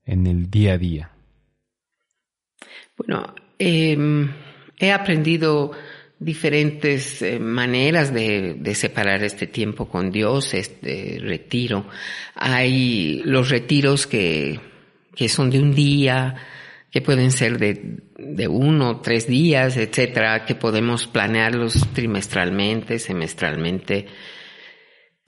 en 0.04 0.26
el 0.26 0.50
día 0.50 0.72
a 0.72 0.78
día? 0.78 1.12
Bueno, 2.96 3.34
em, 3.56 4.28
he 4.76 4.90
aprendido 4.90 5.70
diferentes 6.18 7.22
eh, 7.22 7.38
maneras 7.38 8.12
de, 8.12 8.54
de, 8.54 8.74
separar 8.74 9.22
este 9.22 9.46
tiempo 9.46 9.88
con 9.88 10.10
Dios, 10.10 10.54
este 10.54 11.18
retiro. 11.20 11.86
Hay 12.34 13.22
los 13.24 13.48
retiros 13.48 14.08
que, 14.08 14.58
que 15.14 15.28
son 15.28 15.50
de 15.50 15.60
un 15.60 15.72
día, 15.72 16.34
que 16.90 17.00
pueden 17.00 17.30
ser 17.30 17.58
de, 17.58 18.00
de 18.18 18.48
uno, 18.48 19.00
tres 19.00 19.28
días, 19.28 19.76
etcétera, 19.76 20.44
que 20.44 20.56
podemos 20.56 21.06
planearlos 21.06 21.86
trimestralmente, 21.92 22.98
semestralmente, 22.98 24.08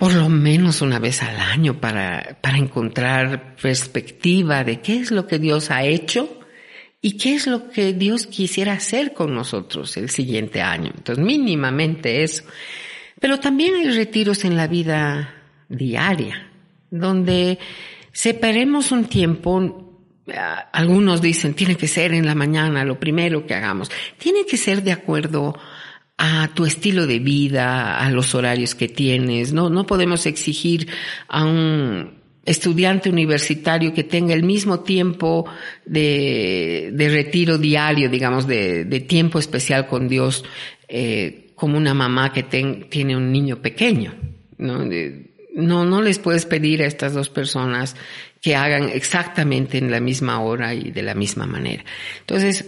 por 0.00 0.14
lo 0.14 0.30
menos 0.30 0.80
una 0.80 0.98
vez 0.98 1.22
al 1.22 1.38
año 1.38 1.78
para, 1.78 2.38
para 2.40 2.56
encontrar 2.56 3.54
perspectiva 3.56 4.64
de 4.64 4.80
qué 4.80 4.96
es 4.96 5.10
lo 5.10 5.26
que 5.26 5.38
Dios 5.38 5.70
ha 5.70 5.84
hecho 5.84 6.40
y 7.02 7.18
qué 7.18 7.34
es 7.34 7.46
lo 7.46 7.68
que 7.68 7.92
Dios 7.92 8.26
quisiera 8.26 8.72
hacer 8.72 9.12
con 9.12 9.34
nosotros 9.34 9.98
el 9.98 10.08
siguiente 10.08 10.62
año. 10.62 10.90
Entonces, 10.96 11.22
mínimamente 11.22 12.22
eso. 12.22 12.44
Pero 13.20 13.40
también 13.40 13.74
hay 13.74 13.90
retiros 13.90 14.46
en 14.46 14.56
la 14.56 14.68
vida 14.68 15.34
diaria, 15.68 16.50
donde 16.90 17.58
separemos 18.10 18.92
un 18.92 19.04
tiempo 19.04 19.86
algunos 20.72 21.20
dicen, 21.20 21.54
tiene 21.54 21.76
que 21.76 21.88
ser 21.88 22.14
en 22.14 22.24
la 22.24 22.34
mañana 22.34 22.84
lo 22.84 22.98
primero 22.98 23.46
que 23.46 23.54
hagamos. 23.54 23.90
Tiene 24.16 24.46
que 24.46 24.56
ser 24.56 24.82
de 24.82 24.92
acuerdo 24.92 25.58
a 26.22 26.50
tu 26.52 26.66
estilo 26.66 27.06
de 27.06 27.18
vida, 27.18 27.98
a 27.98 28.10
los 28.10 28.34
horarios 28.34 28.74
que 28.74 28.88
tienes. 28.88 29.54
No, 29.54 29.70
no 29.70 29.86
podemos 29.86 30.26
exigir 30.26 30.86
a 31.28 31.46
un 31.46 32.20
estudiante 32.44 33.08
universitario 33.08 33.94
que 33.94 34.04
tenga 34.04 34.34
el 34.34 34.42
mismo 34.42 34.80
tiempo 34.80 35.46
de, 35.86 36.90
de 36.92 37.08
retiro 37.08 37.56
diario, 37.56 38.10
digamos, 38.10 38.46
de, 38.46 38.84
de, 38.84 39.00
tiempo 39.00 39.38
especial 39.38 39.86
con 39.86 40.08
Dios, 40.08 40.44
eh, 40.88 41.52
como 41.54 41.78
una 41.78 41.94
mamá 41.94 42.34
que 42.34 42.42
tiene 42.42 43.16
un 43.16 43.32
niño 43.32 43.62
pequeño. 43.62 44.14
¿no? 44.58 44.84
no, 45.54 45.86
no 45.86 46.02
les 46.02 46.18
puedes 46.18 46.44
pedir 46.44 46.82
a 46.82 46.86
estas 46.86 47.14
dos 47.14 47.30
personas 47.30 47.96
que 48.42 48.56
hagan 48.56 48.90
exactamente 48.90 49.78
en 49.78 49.90
la 49.90 50.00
misma 50.00 50.40
hora 50.40 50.74
y 50.74 50.90
de 50.90 51.02
la 51.02 51.14
misma 51.14 51.46
manera. 51.46 51.82
Entonces, 52.20 52.66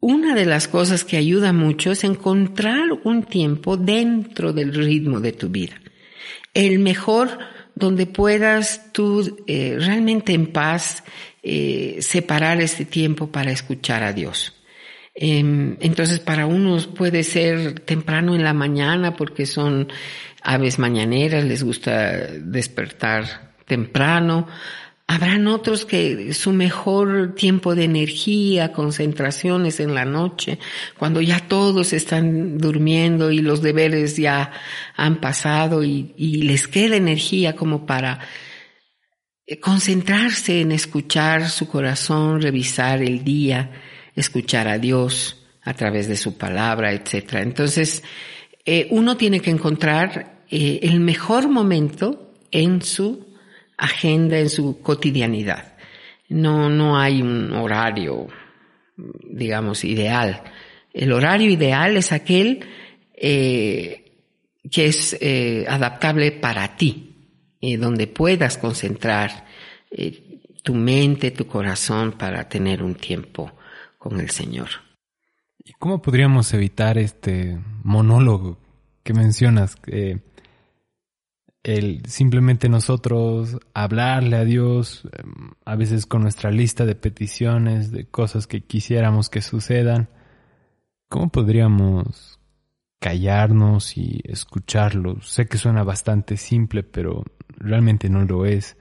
una 0.00 0.34
de 0.34 0.46
las 0.46 0.68
cosas 0.68 1.04
que 1.04 1.16
ayuda 1.16 1.52
mucho 1.52 1.90
es 1.90 2.04
encontrar 2.04 2.88
un 3.04 3.24
tiempo 3.24 3.76
dentro 3.76 4.52
del 4.52 4.72
ritmo 4.74 5.20
de 5.20 5.32
tu 5.32 5.48
vida. 5.48 5.80
El 6.54 6.78
mejor 6.78 7.38
donde 7.74 8.06
puedas 8.06 8.92
tú 8.92 9.36
eh, 9.46 9.76
realmente 9.78 10.32
en 10.32 10.48
paz 10.48 11.04
eh, 11.42 11.98
separar 12.00 12.60
este 12.60 12.84
tiempo 12.84 13.30
para 13.30 13.52
escuchar 13.52 14.02
a 14.02 14.12
Dios. 14.12 14.54
Em, 15.14 15.76
entonces 15.80 16.20
para 16.20 16.46
unos 16.46 16.86
puede 16.86 17.24
ser 17.24 17.80
temprano 17.80 18.36
en 18.36 18.44
la 18.44 18.54
mañana 18.54 19.16
porque 19.16 19.46
son 19.46 19.88
aves 20.42 20.78
mañaneras, 20.78 21.44
les 21.44 21.64
gusta 21.64 22.16
despertar 22.38 23.54
temprano. 23.66 24.46
Habrán 25.10 25.46
otros 25.46 25.86
que 25.86 26.34
su 26.34 26.52
mejor 26.52 27.34
tiempo 27.34 27.74
de 27.74 27.84
energía, 27.84 28.74
concentraciones 28.74 29.80
en 29.80 29.94
la 29.94 30.04
noche, 30.04 30.58
cuando 30.98 31.22
ya 31.22 31.40
todos 31.40 31.94
están 31.94 32.58
durmiendo 32.58 33.30
y 33.30 33.40
los 33.40 33.62
deberes 33.62 34.18
ya 34.18 34.52
han 34.96 35.18
pasado 35.18 35.82
y, 35.82 36.12
les 36.42 36.68
queda 36.68 36.96
energía 36.96 37.56
como 37.56 37.86
para 37.86 38.20
eh, 39.46 39.58
concentrarse 39.58 40.60
en 40.60 40.72
escuchar 40.72 41.48
su 41.48 41.68
corazón, 41.68 42.42
revisar 42.42 43.00
el 43.02 43.24
día, 43.24 43.80
escuchar 44.14 44.68
a 44.68 44.78
Dios 44.78 45.42
a 45.62 45.72
través 45.72 46.06
de 46.08 46.16
su 46.16 46.36
palabra, 46.36 46.92
etc. 46.92 47.36
Entonces, 47.36 48.02
eh, 48.66 48.88
uno 48.90 49.16
tiene 49.16 49.40
que 49.40 49.50
encontrar 49.50 50.44
eh, 50.50 50.80
el 50.82 51.00
mejor 51.00 51.48
momento 51.48 52.34
en 52.50 52.82
su 52.82 53.27
agenda, 53.78 54.38
en 54.38 54.50
su 54.50 54.82
cotidianidad. 54.82 55.72
No, 56.28 56.68
no 56.68 56.98
hay 56.98 57.22
un 57.22 57.52
horario, 57.54 58.26
digamos, 58.96 59.84
ideal. 59.84 60.42
El 60.92 61.12
horario 61.12 61.50
ideal 61.50 61.96
es 61.96 62.12
aquel 62.12 62.66
que 63.14 64.04
es 64.74 65.18
adaptable 65.66 66.32
para 66.32 66.76
ti, 66.76 67.08
eh, 67.60 67.76
donde 67.76 68.06
puedas 68.06 68.56
concentrar 68.56 69.44
eh, 69.90 70.40
tu 70.62 70.74
mente, 70.74 71.32
tu 71.32 71.48
corazón 71.48 72.12
para 72.12 72.48
tener 72.48 72.84
un 72.84 72.94
tiempo 72.94 73.50
con 73.98 74.20
el 74.20 74.30
Señor. 74.30 74.68
¿Y 75.64 75.72
cómo 75.72 76.00
podríamos 76.00 76.54
evitar 76.54 76.98
este 76.98 77.58
monólogo 77.82 78.58
que 79.02 79.12
mencionas? 79.12 79.76
El 81.62 82.04
simplemente 82.06 82.68
nosotros 82.68 83.58
hablarle 83.74 84.36
a 84.36 84.44
Dios, 84.44 85.08
em, 85.12 85.50
a 85.64 85.76
veces 85.76 86.06
con 86.06 86.22
nuestra 86.22 86.50
lista 86.50 86.86
de 86.86 86.94
peticiones, 86.94 87.90
de 87.90 88.06
cosas 88.06 88.46
que 88.46 88.62
quisiéramos 88.62 89.28
que 89.28 89.42
sucedan, 89.42 90.08
¿cómo 91.08 91.30
podríamos 91.30 92.38
callarnos 93.00 93.96
y 93.96 94.20
escucharlo? 94.24 95.20
Sé 95.22 95.46
que 95.46 95.58
suena 95.58 95.82
bastante 95.84 96.36
simple, 96.36 96.82
pero 96.82 97.24
realmente 97.48 98.08
no 98.08 98.24
lo 98.24 98.46
es. 98.46 98.76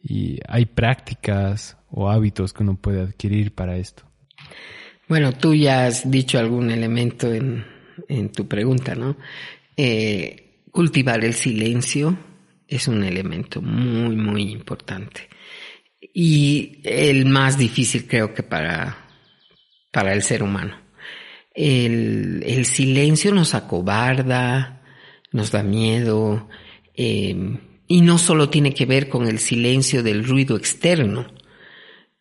Y 0.00 0.40
hay 0.48 0.66
prácticas 0.66 1.76
o 1.90 2.10
hábitos 2.10 2.52
que 2.52 2.62
uno 2.62 2.76
puede 2.76 3.02
adquirir 3.02 3.54
para 3.54 3.76
esto. 3.76 4.04
Bueno, 5.08 5.32
tú 5.32 5.54
ya 5.54 5.86
has 5.86 6.10
dicho 6.10 6.38
algún 6.38 6.70
elemento 6.70 7.32
en, 7.32 7.64
en 8.08 8.32
tu 8.32 8.48
pregunta, 8.48 8.94
¿no? 8.94 9.16
Eh, 9.76 10.51
cultivar 10.72 11.24
el 11.24 11.34
silencio 11.34 12.18
es 12.66 12.88
un 12.88 13.04
elemento 13.04 13.62
muy, 13.62 14.16
muy 14.16 14.50
importante. 14.50 15.28
Y 16.12 16.80
el 16.82 17.26
más 17.26 17.56
difícil 17.56 18.08
creo 18.08 18.34
que 18.34 18.42
para, 18.42 19.06
para 19.92 20.12
el 20.12 20.22
ser 20.22 20.42
humano. 20.42 20.76
El, 21.54 22.42
el 22.44 22.64
silencio 22.66 23.32
nos 23.32 23.54
acobarda, 23.54 24.82
nos 25.30 25.52
da 25.52 25.62
miedo, 25.62 26.48
eh, 26.96 27.58
y 27.86 28.00
no 28.00 28.16
solo 28.16 28.48
tiene 28.48 28.72
que 28.72 28.86
ver 28.86 29.10
con 29.10 29.28
el 29.28 29.38
silencio 29.38 30.02
del 30.02 30.26
ruido 30.26 30.56
externo. 30.56 31.26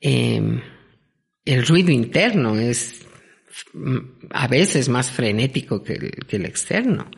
Em, 0.02 0.62
el 1.45 1.66
ruido 1.66 1.91
interno 1.91 2.58
es 2.58 3.06
a 4.30 4.47
veces 4.47 4.89
más 4.89 5.10
frenético 5.10 5.84
que 5.84 5.93
el, 6.30 6.45
externo. 6.45 7.10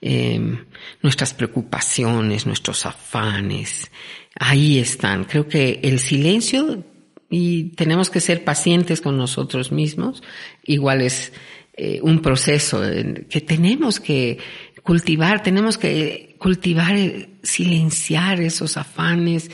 Em, 0.00 0.64
nuestras 1.02 1.34
preocupaciones, 1.34 2.46
nuestros 2.46 2.86
afanes, 2.86 3.90
ahí 4.38 4.78
están. 4.78 5.24
Creo 5.24 5.48
que 5.48 5.80
el 5.82 5.98
silencio, 5.98 6.84
y 7.30 7.64
tenemos 7.70 8.10
que 8.10 8.20
ser 8.20 8.44
pacientes 8.44 9.00
con 9.00 9.16
nosotros 9.16 9.72
mismos, 9.72 10.22
igual 10.64 11.02
es 11.02 11.32
eh, 11.74 12.00
un 12.02 12.20
proceso 12.20 12.82
que 13.28 13.40
tenemos 13.40 14.00
que 14.00 14.38
cultivar, 14.82 15.42
tenemos 15.42 15.78
que 15.78 16.36
cultivar, 16.38 16.96
silenciar 17.42 18.40
esos 18.40 18.76
afanes, 18.76 19.50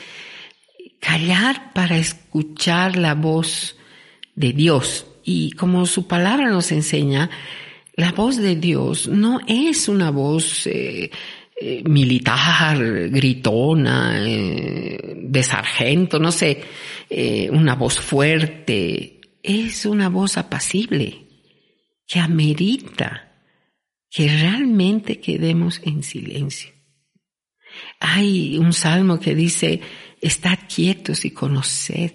callar 1.00 1.72
para 1.74 1.98
escuchar 1.98 2.96
la 2.96 3.14
voz 3.14 3.76
de 4.34 4.52
Dios. 4.52 5.06
Y 5.30 5.50
como 5.50 5.84
su 5.84 6.06
palabra 6.06 6.48
nos 6.48 6.72
enseña, 6.72 7.28
la 7.96 8.12
voz 8.12 8.38
de 8.38 8.56
Dios 8.56 9.08
no 9.08 9.40
es 9.46 9.86
una 9.86 10.10
voz 10.10 10.66
eh, 10.66 11.10
eh, 11.60 11.82
militar, 11.84 13.10
gritona, 13.10 14.26
eh, 14.26 15.16
de 15.20 15.42
sargento, 15.42 16.18
no 16.18 16.32
sé, 16.32 16.62
una 17.50 17.74
voz 17.74 18.00
fuerte. 18.00 19.20
Es 19.42 19.84
una 19.84 20.08
voz 20.08 20.38
apacible 20.38 21.26
que 22.06 22.20
amerita 22.20 23.30
que 24.08 24.28
realmente 24.28 25.20
quedemos 25.20 25.82
en 25.84 26.02
silencio. 26.02 26.70
Hay 28.00 28.56
un 28.56 28.72
salmo 28.72 29.20
que 29.20 29.34
dice, 29.34 29.82
estad 30.22 30.58
quietos 30.74 31.26
y 31.26 31.32
conoced 31.32 32.14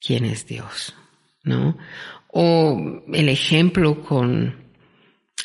quién 0.00 0.24
es 0.24 0.46
Dios, 0.46 0.94
¿no? 1.46 1.78
O 2.28 3.02
el 3.14 3.30
ejemplo 3.30 4.02
con 4.02 4.56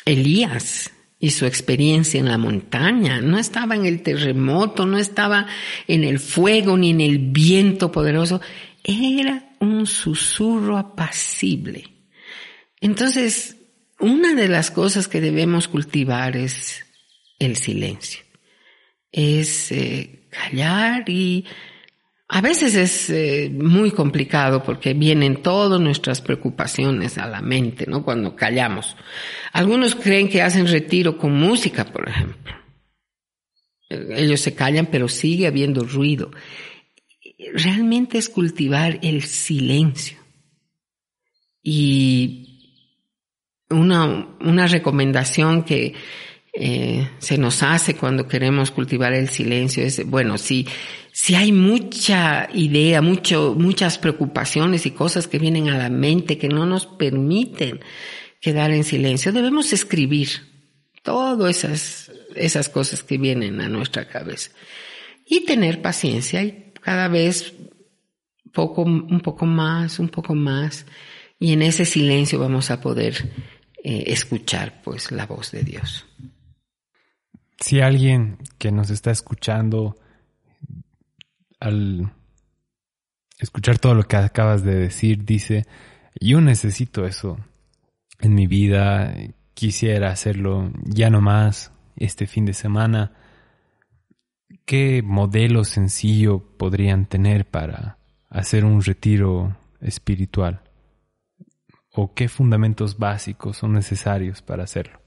Elías 0.04 0.90
y 1.18 1.30
su 1.30 1.46
experiencia 1.46 2.20
en 2.20 2.28
la 2.28 2.36
montaña. 2.36 3.20
No 3.20 3.38
estaba 3.38 3.76
en 3.76 3.86
el 3.86 4.02
terremoto, 4.02 4.84
no 4.84 4.98
estaba 4.98 5.46
en 5.86 6.04
el 6.04 6.18
fuego 6.18 6.76
ni 6.76 6.90
en 6.90 7.00
el 7.00 7.18
viento 7.18 7.90
poderoso. 7.90 8.40
Era 8.84 9.54
un 9.60 9.86
susurro 9.86 10.76
apacible. 10.76 11.84
Entonces, 12.80 13.56
una 14.00 14.34
de 14.34 14.48
las 14.48 14.72
cosas 14.72 15.06
que 15.06 15.20
debemos 15.20 15.68
cultivar 15.68 16.36
es 16.36 16.84
el 17.38 17.56
silencio. 17.56 18.22
Es 19.12 19.70
eh, 19.70 20.24
callar 20.30 21.08
y 21.08 21.44
a 22.34 22.40
veces 22.40 22.74
es 22.76 23.10
eh, 23.10 23.50
muy 23.54 23.90
complicado 23.90 24.62
porque 24.62 24.94
vienen 24.94 25.42
todas 25.42 25.78
nuestras 25.78 26.22
preocupaciones 26.22 27.18
a 27.18 27.26
la 27.26 27.42
mente, 27.42 27.84
¿no? 27.86 28.02
Cuando 28.02 28.34
callamos. 28.34 28.96
Algunos 29.52 29.94
creen 29.94 30.30
que 30.30 30.40
hacen 30.40 30.66
retiro 30.66 31.18
con 31.18 31.34
música, 31.34 31.84
por 31.84 32.08
ejemplo. 32.08 32.54
Ellos 33.90 34.40
se 34.40 34.54
callan, 34.54 34.86
pero 34.86 35.08
sigue 35.08 35.46
habiendo 35.46 35.84
ruido. 35.84 36.30
Realmente 37.52 38.16
es 38.16 38.30
cultivar 38.30 38.98
el 39.02 39.20
silencio. 39.24 40.16
Y 41.62 42.78
una, 43.68 44.36
una 44.40 44.66
recomendación 44.68 45.64
que 45.64 45.92
eh, 46.54 47.08
se 47.18 47.36
nos 47.36 47.62
hace 47.62 47.94
cuando 47.94 48.26
queremos 48.26 48.70
cultivar 48.70 49.12
el 49.12 49.28
silencio 49.28 49.84
es, 49.84 50.06
bueno, 50.06 50.36
si, 50.38 50.66
si 51.12 51.34
hay 51.34 51.52
mucha 51.52 52.48
idea, 52.54 53.02
mucho, 53.02 53.54
muchas 53.56 53.98
preocupaciones 53.98 54.86
y 54.86 54.92
cosas 54.92 55.28
que 55.28 55.38
vienen 55.38 55.68
a 55.68 55.76
la 55.76 55.90
mente 55.90 56.38
que 56.38 56.48
no 56.48 56.64
nos 56.64 56.86
permiten 56.86 57.80
quedar 58.40 58.70
en 58.70 58.82
silencio, 58.82 59.30
debemos 59.30 59.74
escribir 59.74 60.28
todas 61.02 61.64
esas, 61.64 62.12
esas 62.34 62.70
cosas 62.70 63.02
que 63.02 63.18
vienen 63.18 63.60
a 63.60 63.68
nuestra 63.68 64.08
cabeza. 64.08 64.52
Y 65.26 65.44
tener 65.44 65.82
paciencia 65.82 66.42
y 66.42 66.72
cada 66.80 67.08
vez 67.08 67.52
poco, 68.52 68.82
un 68.82 69.20
poco 69.20 69.44
más, 69.44 69.98
un 69.98 70.08
poco 70.08 70.34
más, 70.34 70.86
y 71.38 71.52
en 71.52 71.62
ese 71.62 71.84
silencio 71.84 72.38
vamos 72.38 72.70
a 72.70 72.80
poder 72.80 73.30
eh, 73.84 74.04
escuchar 74.06 74.80
pues 74.82 75.12
la 75.12 75.26
voz 75.26 75.50
de 75.50 75.62
Dios. 75.62 76.06
Si 77.60 77.80
alguien 77.80 78.38
que 78.58 78.72
nos 78.72 78.90
está 78.90 79.10
escuchando 79.10 79.96
al 81.62 82.12
escuchar 83.38 83.78
todo 83.78 83.94
lo 83.94 84.02
que 84.04 84.16
acabas 84.16 84.64
de 84.64 84.74
decir 84.74 85.24
dice, 85.24 85.66
yo 86.20 86.40
necesito 86.40 87.06
eso 87.06 87.38
en 88.20 88.34
mi 88.34 88.46
vida, 88.46 89.14
quisiera 89.54 90.10
hacerlo 90.10 90.72
ya 90.84 91.10
no 91.10 91.20
más 91.20 91.72
este 91.96 92.26
fin 92.26 92.46
de 92.46 92.54
semana, 92.54 93.12
¿qué 94.64 95.02
modelo 95.02 95.64
sencillo 95.64 96.56
podrían 96.56 97.06
tener 97.06 97.46
para 97.46 97.98
hacer 98.30 98.64
un 98.64 98.82
retiro 98.82 99.56
espiritual? 99.80 100.62
o 101.94 102.14
qué 102.14 102.28
fundamentos 102.28 102.98
básicos 102.98 103.58
son 103.58 103.74
necesarios 103.74 104.42
para 104.42 104.64
hacerlo? 104.64 105.00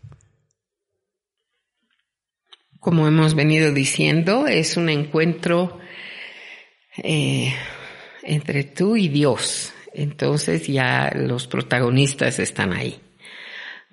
Como 2.79 3.07
hemos 3.07 3.33
venido 3.33 3.73
diciendo, 3.73 4.45
es 4.47 4.77
un 4.77 4.89
encuentro 4.89 5.79
eh, 6.97 7.53
entre 8.23 8.63
tú 8.63 8.95
y 8.95 9.07
Dios. 9.07 9.73
Entonces 9.93 10.67
ya 10.67 11.11
los 11.15 11.47
protagonistas 11.47 12.39
están 12.39 12.73
ahí. 12.73 12.99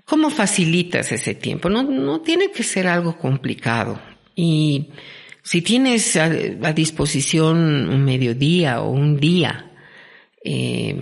¿Cómo 0.05 0.31
facilitas 0.31 1.13
ese 1.13 1.35
tiempo? 1.35 1.69
No, 1.69 1.83
no 1.83 2.21
tiene 2.21 2.51
que 2.51 2.63
ser 2.63 2.87
algo 2.87 3.17
complicado. 3.17 4.01
Y 4.35 4.91
Si 5.45 5.63
tienes 5.63 6.17
a, 6.17 6.29
disposición 6.29 7.89
un 7.89 8.05
mediodía 8.05 8.81
o 8.81 8.91
un 8.91 9.19
día, 9.19 9.73
eh, 10.45 10.97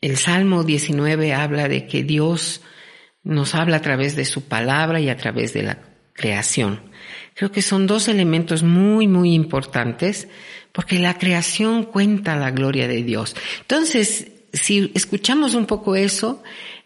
el 0.00 0.16
Salmo 0.18 0.64
19 0.64 1.32
habla 1.32 1.68
de 1.68 1.86
que 1.86 2.04
Dios 2.04 2.60
nos 3.22 3.54
habla 3.54 3.78
a 3.78 3.82
través 3.82 4.16
de 4.16 4.26
su 4.26 4.42
palabra 4.42 5.00
y 5.00 5.08
a 5.08 5.16
través 5.16 5.54
de 5.54 5.62
la 5.62 5.78
creación. 6.12 6.80
Creo 7.34 7.50
que 7.50 7.62
son 7.62 7.86
dos 7.86 8.08
elementos 8.08 8.62
muy, 8.62 9.08
muy 9.08 9.32
importantes 9.32 10.28
porque 10.74 10.98
la 10.98 11.16
creación 11.16 11.84
cuenta 11.84 12.34
la 12.34 12.50
gloria 12.50 12.88
de 12.88 13.04
Dios. 13.04 13.36
Entonces, 13.60 14.32
si 14.52 14.90
escuchamos 14.94 15.54
un 15.54 15.66
poco 15.66 15.94
eso, 15.94 16.42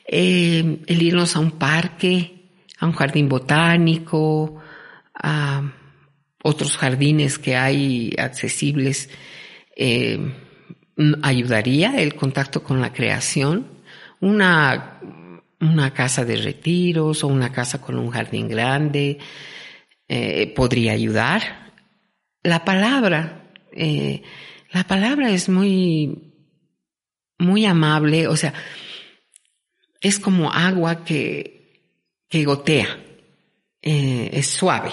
eh, 0.07 0.83
el 0.87 1.03
irnos 1.03 1.35
a 1.35 1.39
un 1.39 1.53
parque, 1.53 2.51
a 2.79 2.85
un 2.85 2.93
jardín 2.93 3.31
botánico, 3.31 4.61
a 5.15 5.73
otros 6.43 6.77
jardines 6.77 7.39
que 7.39 7.57
hay 7.57 8.15
accesibles, 8.19 9.09
eh, 9.75 10.35
ayudaría 11.23 11.99
el 11.99 12.15
contacto 12.15 12.63
con 12.63 12.83
la 12.83 12.93
creación. 12.93 13.69
Una, 14.21 15.01
una 15.61 15.95
casa 15.95 16.27
de 16.27 16.37
retiros 16.37 17.25
o 17.25 17.29
una 17.29 17.53
casa 17.53 17.81
con 17.81 17.99
un 17.99 18.11
jardín 18.11 18.49
grande 18.49 19.17
eh, 20.09 20.53
podría 20.55 20.93
ayudar. 20.93 21.73
La 22.43 22.67
palabra, 22.67 23.38
eh, 23.79 24.23
la 24.73 24.85
palabra 24.85 25.31
es 25.31 25.49
muy, 25.49 26.33
muy 27.39 27.65
amable, 27.65 28.29
o 28.29 28.37
sea, 28.37 28.53
es 30.01 30.19
como 30.19 30.53
agua 30.53 31.05
que, 31.05 31.83
que 32.29 32.45
gotea, 32.45 32.99
eh, 33.83 34.31
es 34.33 34.47
suave. 34.49 34.91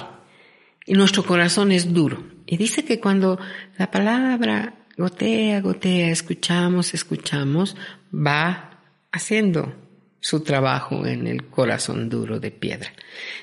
Y 0.86 0.94
nuestro 0.94 1.26
corazón 1.26 1.72
es 1.72 1.94
duro. 1.94 2.24
Y 2.46 2.58
dice 2.58 2.86
que 2.86 3.00
cuando 3.00 3.40
la 3.78 3.90
palabra 3.90 4.86
gotea, 4.98 5.62
gotea, 5.62 6.10
escuchamos, 6.10 6.94
escuchamos, 6.94 7.76
va 8.14 8.80
haciendo 9.12 9.74
su 10.20 10.42
trabajo 10.42 11.06
en 11.06 11.28
el 11.28 11.48
corazón 11.48 12.10
duro 12.10 12.40
de 12.40 12.52
piedra. 12.52 12.94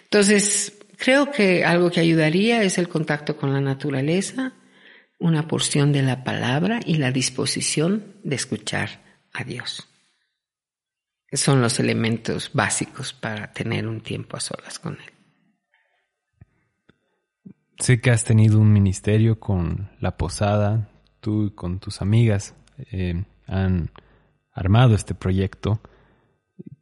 Entonces, 0.05 0.79
creo 0.97 1.31
que 1.31 1.65
algo 1.65 1.91
que 1.91 2.01
ayudaría 2.01 2.63
es 2.63 2.79
el 2.79 2.89
contacto 2.89 3.37
con 3.37 3.53
la 3.53 3.61
naturaleza, 3.61 4.53
una 5.23 5.47
porción 5.47 5.93
de 5.93 6.03
la 6.03 6.25
palabra 6.25 6.81
y 6.85 6.97
la 6.97 7.13
disposición 7.13 8.17
de 8.25 8.35
escuchar 8.35 9.01
a 9.33 9.45
Dios. 9.45 9.89
Son 11.33 11.63
los 11.63 11.79
elementos 11.81 12.51
básicos 12.53 13.13
para 13.13 13.53
tener 13.53 13.87
un 13.87 14.01
tiempo 14.01 14.37
a 14.37 14.41
solas 14.41 14.79
con 14.79 14.95
Él. 14.95 15.13
Sé 17.79 18.01
que 18.01 18.11
has 18.11 18.25
tenido 18.25 18.59
un 18.59 18.73
ministerio 18.73 19.41
con 19.41 19.91
la 20.01 20.17
posada, 20.17 20.91
tú 21.21 21.47
y 21.47 21.51
con 21.53 21.79
tus 21.79 22.03
amigas 22.03 22.55
eh, 22.91 23.25
han 23.47 23.91
armado 24.53 24.95
este 24.95 25.15
proyecto. 25.15 25.81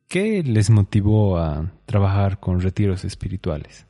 ¿Qué 0.09 0.43
les 0.43 0.71
motivó 0.71 1.39
a 1.39 1.73
trabajar 1.87 2.41
con 2.41 2.61
retiros 2.61 3.05
espirituales? 3.05 3.87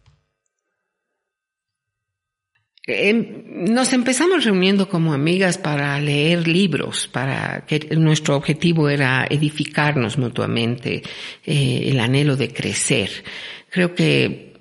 Nos 2.87 3.93
empezamos 3.93 4.45
reuniendo 4.45 4.89
como 4.89 5.13
amigas 5.13 5.59
para 5.59 6.01
leer 6.01 6.49
libros, 6.49 7.09
para 7.09 7.65
que 7.67 7.95
nuestro 7.97 8.37
objetivo 8.37 8.89
era 8.89 9.27
edificarnos 9.29 10.17
mutuamente, 10.17 11.03
eh, 11.45 11.83
el 11.85 12.01
anhelo 12.01 12.37
de 12.37 12.49
crecer. 12.49 13.11
Creo 13.69 13.95
que 13.95 14.55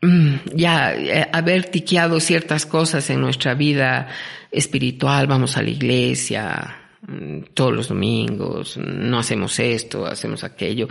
mm, 0.00 0.34
ya 0.54 0.94
eh, 0.94 1.28
haber 1.32 1.64
tiqueado 1.64 2.20
ciertas 2.20 2.66
cosas 2.66 3.10
en 3.10 3.20
nuestra 3.20 3.54
vida 3.54 4.08
espiritual, 4.52 5.26
vamos 5.26 5.56
a 5.56 5.62
la 5.62 5.70
iglesia 5.70 6.78
mm, 7.02 7.52
todos 7.52 7.74
los 7.74 7.88
domingos, 7.88 8.76
no 8.78 9.18
hacemos 9.18 9.58
esto, 9.58 10.06
hacemos 10.06 10.44
aquello 10.44 10.88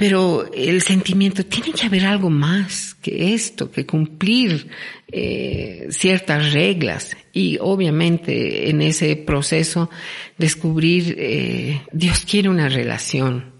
pero 0.00 0.50
el 0.54 0.80
sentimiento, 0.80 1.44
tiene 1.44 1.72
que 1.72 1.84
haber 1.84 2.06
algo 2.06 2.30
más 2.30 2.94
que 3.02 3.34
esto, 3.34 3.70
que 3.70 3.84
cumplir 3.84 4.70
eh, 5.12 5.88
ciertas 5.90 6.54
reglas. 6.54 7.14
Y 7.34 7.58
obviamente 7.60 8.70
en 8.70 8.80
ese 8.80 9.14
proceso 9.16 9.90
descubrir, 10.38 11.16
eh, 11.18 11.82
Dios 11.92 12.20
quiere 12.20 12.48
una 12.48 12.70
relación 12.70 13.52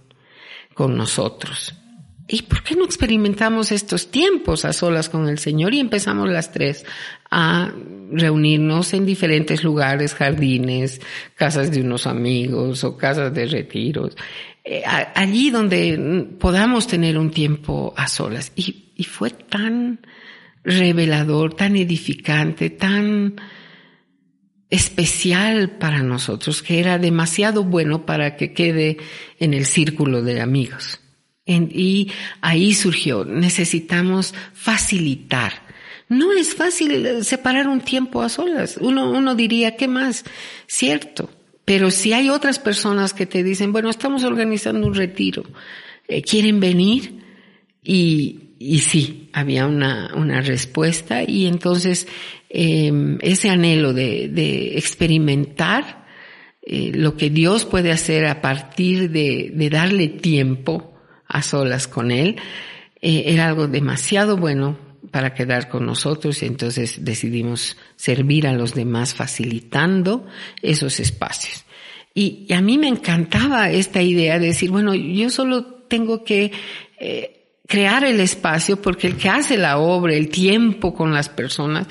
con 0.72 0.96
nosotros. 0.96 1.74
¿Y 2.32 2.42
por 2.42 2.62
qué 2.62 2.76
no 2.76 2.84
experimentamos 2.84 3.72
estos 3.72 4.10
tiempos 4.10 4.64
a 4.64 4.72
solas 4.72 5.08
con 5.08 5.28
el 5.28 5.38
Señor 5.38 5.74
y 5.74 5.80
empezamos 5.80 6.28
las 6.28 6.52
tres 6.52 6.86
a 7.28 7.72
reunirnos 8.12 8.94
en 8.94 9.04
diferentes 9.04 9.64
lugares, 9.64 10.14
jardines, 10.14 11.00
casas 11.34 11.72
de 11.72 11.80
unos 11.80 12.06
amigos 12.06 12.84
o 12.84 12.96
casas 12.96 13.34
de 13.34 13.46
retiros 13.46 14.16
eh, 14.64 14.82
allí 14.84 15.50
donde 15.50 16.28
podamos 16.38 16.86
tener 16.86 17.18
un 17.18 17.30
tiempo 17.30 17.94
a 17.96 18.08
solas. 18.08 18.52
Y, 18.54 18.92
y 18.94 19.04
fue 19.04 19.30
tan 19.30 20.00
revelador, 20.62 21.54
tan 21.54 21.76
edificante, 21.76 22.70
tan 22.70 23.36
especial 24.68 25.70
para 25.78 26.02
nosotros, 26.02 26.62
que 26.62 26.78
era 26.78 26.98
demasiado 26.98 27.64
bueno 27.64 28.06
para 28.06 28.36
que 28.36 28.52
quede 28.52 28.98
en 29.38 29.54
el 29.54 29.66
círculo 29.66 30.22
de 30.22 30.40
amigos. 30.40 31.00
Y 31.50 32.10
ahí 32.40 32.74
surgió, 32.74 33.24
necesitamos 33.24 34.34
facilitar. 34.52 35.52
No 36.08 36.32
es 36.32 36.54
fácil 36.54 37.24
separar 37.24 37.68
un 37.68 37.80
tiempo 37.80 38.22
a 38.22 38.28
solas. 38.28 38.76
Uno, 38.80 39.10
uno 39.10 39.34
diría, 39.34 39.76
¿qué 39.76 39.86
más? 39.86 40.24
Cierto, 40.66 41.30
pero 41.64 41.90
si 41.90 42.12
hay 42.12 42.30
otras 42.30 42.58
personas 42.58 43.14
que 43.14 43.26
te 43.26 43.44
dicen, 43.44 43.72
bueno, 43.72 43.90
estamos 43.90 44.24
organizando 44.24 44.86
un 44.86 44.94
retiro, 44.94 45.44
eh, 46.08 46.20
¿quieren 46.22 46.58
venir? 46.58 47.20
Y, 47.82 48.54
y 48.58 48.80
sí, 48.80 49.30
había 49.32 49.66
una, 49.66 50.12
una 50.16 50.40
respuesta 50.40 51.22
y 51.22 51.46
entonces 51.46 52.08
em, 52.48 53.18
ese 53.22 53.48
anhelo 53.48 53.92
de, 53.92 54.28
de 54.28 54.76
experimentar 54.78 56.06
eh, 56.62 56.90
lo 56.92 57.16
que 57.16 57.30
Dios 57.30 57.64
puede 57.64 57.92
hacer 57.92 58.26
a 58.26 58.42
partir 58.42 59.10
de, 59.10 59.52
de 59.54 59.70
darle 59.70 60.08
tiempo 60.08 60.89
a 61.30 61.42
solas 61.42 61.88
con 61.88 62.10
Él, 62.10 62.36
eh, 63.00 63.24
era 63.26 63.46
algo 63.46 63.66
demasiado 63.66 64.36
bueno 64.36 64.76
para 65.10 65.34
quedar 65.34 65.68
con 65.68 65.86
nosotros 65.86 66.42
y 66.42 66.46
entonces 66.46 67.04
decidimos 67.04 67.76
servir 67.96 68.46
a 68.46 68.52
los 68.52 68.74
demás 68.74 69.14
facilitando 69.14 70.26
esos 70.62 71.00
espacios. 71.00 71.64
Y, 72.14 72.52
a 72.52 72.60
mí 72.60 72.76
me 72.76 72.88
encantaba 72.88 73.70
esta 73.70 74.02
idea 74.02 74.38
de 74.38 74.46
decir, 74.46 74.70
bueno, 74.70 74.94
yo 74.94 75.30
solo 75.30 75.64
tengo 75.64 76.24
que 76.24 76.52
eh, 76.98 77.40
crear 77.66 78.04
el 78.04 78.20
espacio 78.20 78.82
porque 78.82 79.06
el 79.06 79.16
que 79.16 79.28
hace 79.28 79.56
la 79.56 79.78
obra, 79.78 80.14
el 80.14 80.28
tiempo 80.28 80.92
con 80.92 81.12
las 81.12 81.28
personas, 81.28 81.86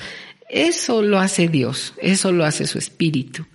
eso 0.48 1.02
lo 1.02 1.18
hace 1.18 1.48
Dios, 1.48 1.94
eso 2.00 2.32
lo 2.32 2.44
hace 2.44 2.66
su 2.66 2.78
espíritu. 2.78 3.46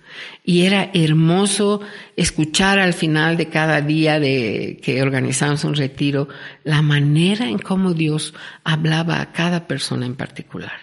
Y 0.44 0.62
era 0.62 0.90
hermoso 0.94 1.80
escuchar 2.16 2.78
al 2.78 2.92
final 2.92 3.36
de 3.36 3.48
cada 3.48 3.80
día 3.80 4.20
de 4.20 4.78
que 4.82 5.02
organizamos 5.02 5.64
un 5.64 5.74
retiro 5.74 6.28
la 6.64 6.82
manera 6.82 7.48
en 7.48 7.58
cómo 7.58 7.94
Dios 7.94 8.34
hablaba 8.64 9.20
a 9.20 9.32
cada 9.32 9.66
persona 9.66 10.06
en 10.06 10.14
particular. 10.14 10.78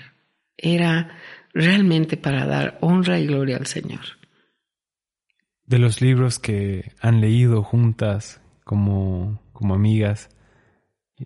Era 0.57 1.17
realmente 1.53 2.17
para 2.17 2.45
dar 2.45 2.77
honra 2.81 3.19
y 3.19 3.27
gloria 3.27 3.57
al 3.57 3.67
Señor. 3.67 4.01
De 5.65 5.79
los 5.79 6.01
libros 6.01 6.39
que 6.39 6.91
han 6.99 7.21
leído 7.21 7.63
juntas 7.63 8.41
como, 8.63 9.41
como 9.53 9.75
amigas 9.75 10.29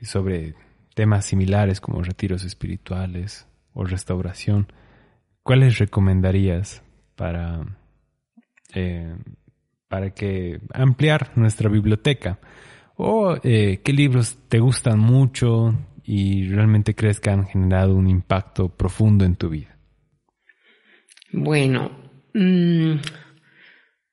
sobre 0.03 0.55
temas 0.93 1.25
similares 1.25 1.79
como 1.79 2.01
retiros 2.01 2.43
espirituales 2.43 3.47
o 3.73 3.83
restauración, 3.83 4.71
¿cuáles 5.43 5.77
recomendarías 5.77 6.83
para 7.15 7.77
eh, 8.73 9.15
para 9.87 10.13
que 10.13 10.59
ampliar 10.73 11.31
nuestra 11.35 11.69
biblioteca. 11.69 12.39
O 12.95 13.37
eh, 13.43 13.81
qué 13.83 13.93
libros 13.93 14.37
te 14.49 14.59
gustan 14.59 14.99
mucho 14.99 15.73
y 16.03 16.47
realmente 16.47 16.95
crees 16.95 17.19
que 17.19 17.29
han 17.29 17.45
generado 17.45 17.95
un 17.95 18.09
impacto 18.09 18.69
profundo 18.69 19.25
en 19.25 19.35
tu 19.35 19.49
vida. 19.49 19.77
Bueno, 21.31 21.91
mm, 22.33 22.93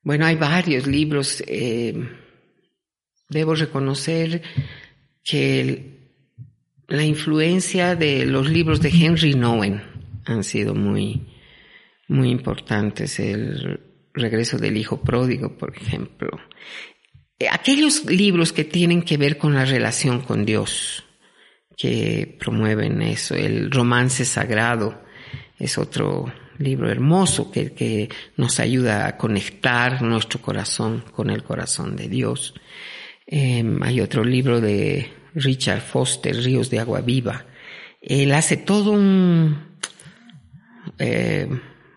bueno, 0.02 0.26
hay 0.26 0.36
varios 0.36 0.86
libros. 0.86 1.42
Eh, 1.46 1.94
debo 3.28 3.54
reconocer 3.54 4.42
que 5.22 5.94
la 6.88 7.04
influencia 7.04 7.96
de 7.96 8.26
los 8.26 8.50
libros 8.50 8.80
de 8.80 8.90
Henry 8.90 9.34
Nowen 9.34 9.82
han 10.26 10.44
sido 10.44 10.74
muy, 10.74 11.26
muy 12.08 12.30
importantes. 12.30 13.18
El 13.18 13.80
regreso 14.14 14.58
del 14.58 14.76
hijo 14.76 15.00
pródigo, 15.00 15.58
por 15.58 15.76
ejemplo. 15.76 16.38
Eh, 17.38 17.48
aquellos 17.50 18.04
libros 18.06 18.52
que 18.52 18.64
tienen 18.64 19.02
que 19.02 19.16
ver 19.16 19.36
con 19.36 19.54
la 19.54 19.64
relación 19.64 20.20
con 20.20 20.44
Dios, 20.44 21.04
que 21.76 22.36
promueven 22.38 23.02
eso, 23.02 23.34
el 23.34 23.70
romance 23.70 24.24
sagrado, 24.24 25.02
es 25.58 25.76
otro 25.76 26.32
libro 26.58 26.88
hermoso 26.90 27.50
que, 27.50 28.08
nos 28.36 28.60
ayuda 28.60 29.08
a 29.08 29.16
conectar 29.16 30.02
nuestro 30.02 30.40
corazón 30.40 31.04
con 31.12 31.30
el 31.30 31.42
corazón 31.42 31.96
de 31.96 32.08
Dios. 32.08 32.54
Em, 33.26 33.82
hay 33.82 34.00
otro 34.00 34.24
libro 34.24 34.60
de 34.60 35.10
Richard 35.34 35.80
Foster, 35.80 36.36
Ríos 36.36 36.70
de 36.70 36.78
Agua 36.78 37.00
Viva. 37.00 37.46
Él 38.00 38.32
hace 38.32 38.56
todo 38.58 38.92
un, 38.92 39.78
eh, 40.98 41.48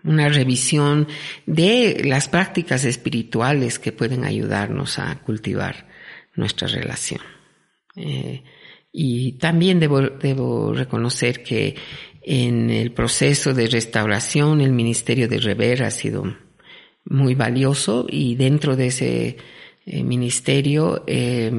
una 0.07 0.29
revisión 0.29 1.07
de 1.45 2.01
las 2.05 2.27
prácticas 2.29 2.85
espirituales 2.85 3.77
que 3.77 3.91
pueden 3.91 4.23
ayudarnos 4.23 4.99
a 4.99 5.15
cultivar 5.21 5.87
nuestra 6.35 6.67
relación. 6.67 7.21
Eh, 7.95 8.43
y 8.91 9.33
también 9.33 9.79
debo, 9.79 10.01
debo 10.01 10.73
reconocer 10.73 11.43
que 11.43 11.75
en 12.23 12.69
el 12.69 12.91
proceso 12.91 13.53
de 13.53 13.67
restauración 13.67 14.61
el 14.61 14.71
ministerio 14.71 15.27
de 15.27 15.39
Rever 15.39 15.83
ha 15.83 15.91
sido 15.91 16.35
muy 17.05 17.35
valioso 17.35 18.05
y 18.09 18.35
dentro 18.35 18.75
de 18.75 18.87
ese 18.87 19.37
eh, 19.85 20.03
ministerio 20.03 21.03
eh, 21.07 21.51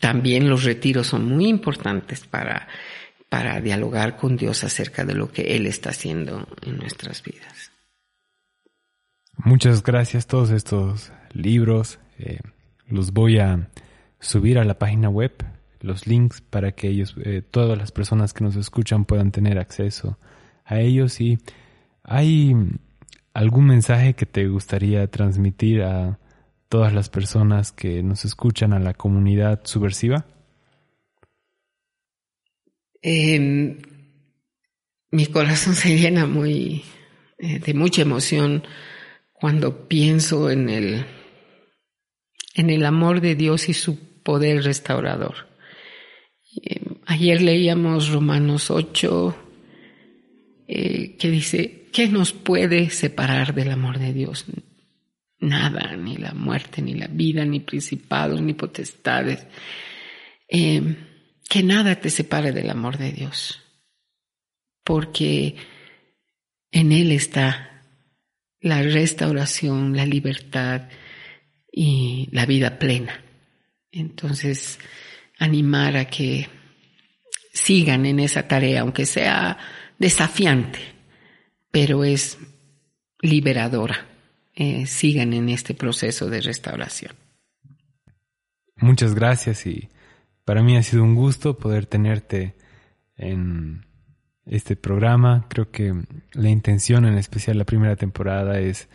también 0.00 0.48
los 0.48 0.64
retiros 0.64 1.08
son 1.08 1.26
muy 1.26 1.46
importantes 1.48 2.26
para, 2.26 2.68
para 3.28 3.60
dialogar 3.60 4.16
con 4.16 4.36
Dios 4.36 4.64
acerca 4.64 5.04
de 5.04 5.14
lo 5.14 5.30
que 5.30 5.56
Él 5.56 5.66
está 5.66 5.90
haciendo 5.90 6.46
en 6.62 6.78
nuestras 6.78 7.22
vidas. 7.22 7.63
Muchas 9.36 9.82
gracias. 9.82 10.26
Todos 10.26 10.50
estos 10.50 11.12
libros 11.32 11.98
eh, 12.18 12.38
los 12.86 13.12
voy 13.12 13.38
a 13.38 13.68
subir 14.20 14.58
a 14.58 14.64
la 14.64 14.78
página 14.78 15.08
web, 15.08 15.32
los 15.80 16.06
links 16.06 16.40
para 16.40 16.72
que 16.72 16.88
ellos, 16.88 17.14
eh, 17.24 17.42
todas 17.42 17.76
las 17.76 17.92
personas 17.92 18.32
que 18.32 18.44
nos 18.44 18.56
escuchan 18.56 19.04
puedan 19.04 19.32
tener 19.32 19.58
acceso 19.58 20.18
a 20.64 20.80
ellos. 20.80 21.20
Y 21.20 21.38
hay 22.02 22.54
algún 23.34 23.66
mensaje 23.66 24.14
que 24.14 24.26
te 24.26 24.46
gustaría 24.46 25.06
transmitir 25.08 25.82
a 25.82 26.18
todas 26.68 26.92
las 26.92 27.08
personas 27.08 27.72
que 27.72 28.02
nos 28.02 28.24
escuchan 28.24 28.72
a 28.72 28.78
la 28.78 28.94
comunidad 28.94 29.60
subversiva. 29.64 30.24
Em, 33.02 33.78
mi 35.10 35.26
corazón 35.26 35.74
se 35.74 35.98
llena 35.98 36.26
muy 36.26 36.82
eh, 37.38 37.58
de 37.58 37.74
mucha 37.74 38.02
emoción 38.02 38.62
cuando 39.34 39.88
pienso 39.88 40.48
en 40.50 40.70
el, 40.70 41.04
en 42.54 42.70
el 42.70 42.86
amor 42.86 43.20
de 43.20 43.34
Dios 43.34 43.68
y 43.68 43.74
su 43.74 43.98
poder 44.22 44.62
restaurador. 44.64 45.48
Eh, 46.62 46.80
ayer 47.06 47.42
leíamos 47.42 48.08
Romanos 48.08 48.70
8, 48.70 49.36
eh, 50.68 51.16
que 51.18 51.30
dice, 51.30 51.88
¿qué 51.92 52.08
nos 52.08 52.32
puede 52.32 52.88
separar 52.90 53.54
del 53.54 53.70
amor 53.72 53.98
de 53.98 54.12
Dios? 54.12 54.46
Nada, 55.40 55.96
ni 55.96 56.16
la 56.16 56.32
muerte, 56.32 56.80
ni 56.80 56.94
la 56.94 57.08
vida, 57.08 57.44
ni 57.44 57.60
principados, 57.60 58.40
ni 58.40 58.54
potestades. 58.54 59.46
Eh, 60.48 60.96
que 61.48 61.62
nada 61.62 61.96
te 61.96 62.08
separe 62.08 62.52
del 62.52 62.70
amor 62.70 62.98
de 62.98 63.12
Dios, 63.12 63.60
porque 64.84 65.56
en 66.70 66.92
Él 66.92 67.10
está 67.10 67.73
la 68.64 68.80
restauración, 68.80 69.94
la 69.94 70.06
libertad 70.06 70.88
y 71.70 72.30
la 72.32 72.46
vida 72.46 72.78
plena. 72.78 73.22
Entonces, 73.92 74.78
animar 75.38 75.98
a 75.98 76.06
que 76.06 76.48
sigan 77.52 78.06
en 78.06 78.20
esa 78.20 78.48
tarea, 78.48 78.80
aunque 78.80 79.04
sea 79.04 79.58
desafiante, 79.98 80.78
pero 81.70 82.04
es 82.04 82.38
liberadora. 83.20 84.06
Eh, 84.54 84.86
sigan 84.86 85.34
en 85.34 85.50
este 85.50 85.74
proceso 85.74 86.30
de 86.30 86.40
restauración. 86.40 87.12
Muchas 88.76 89.14
gracias 89.14 89.66
y 89.66 89.90
para 90.46 90.62
mí 90.62 90.78
ha 90.78 90.82
sido 90.82 91.02
un 91.02 91.14
gusto 91.14 91.58
poder 91.58 91.84
tenerte 91.84 92.54
en 93.16 93.84
este 94.46 94.76
programa. 94.76 95.46
Creo 95.48 95.70
que 95.70 95.94
la 96.32 96.50
intención, 96.50 97.04
en 97.06 97.16
especial 97.16 97.58
la 97.58 97.64
primera 97.64 97.96
temporada, 97.96 98.58
es 98.58 98.88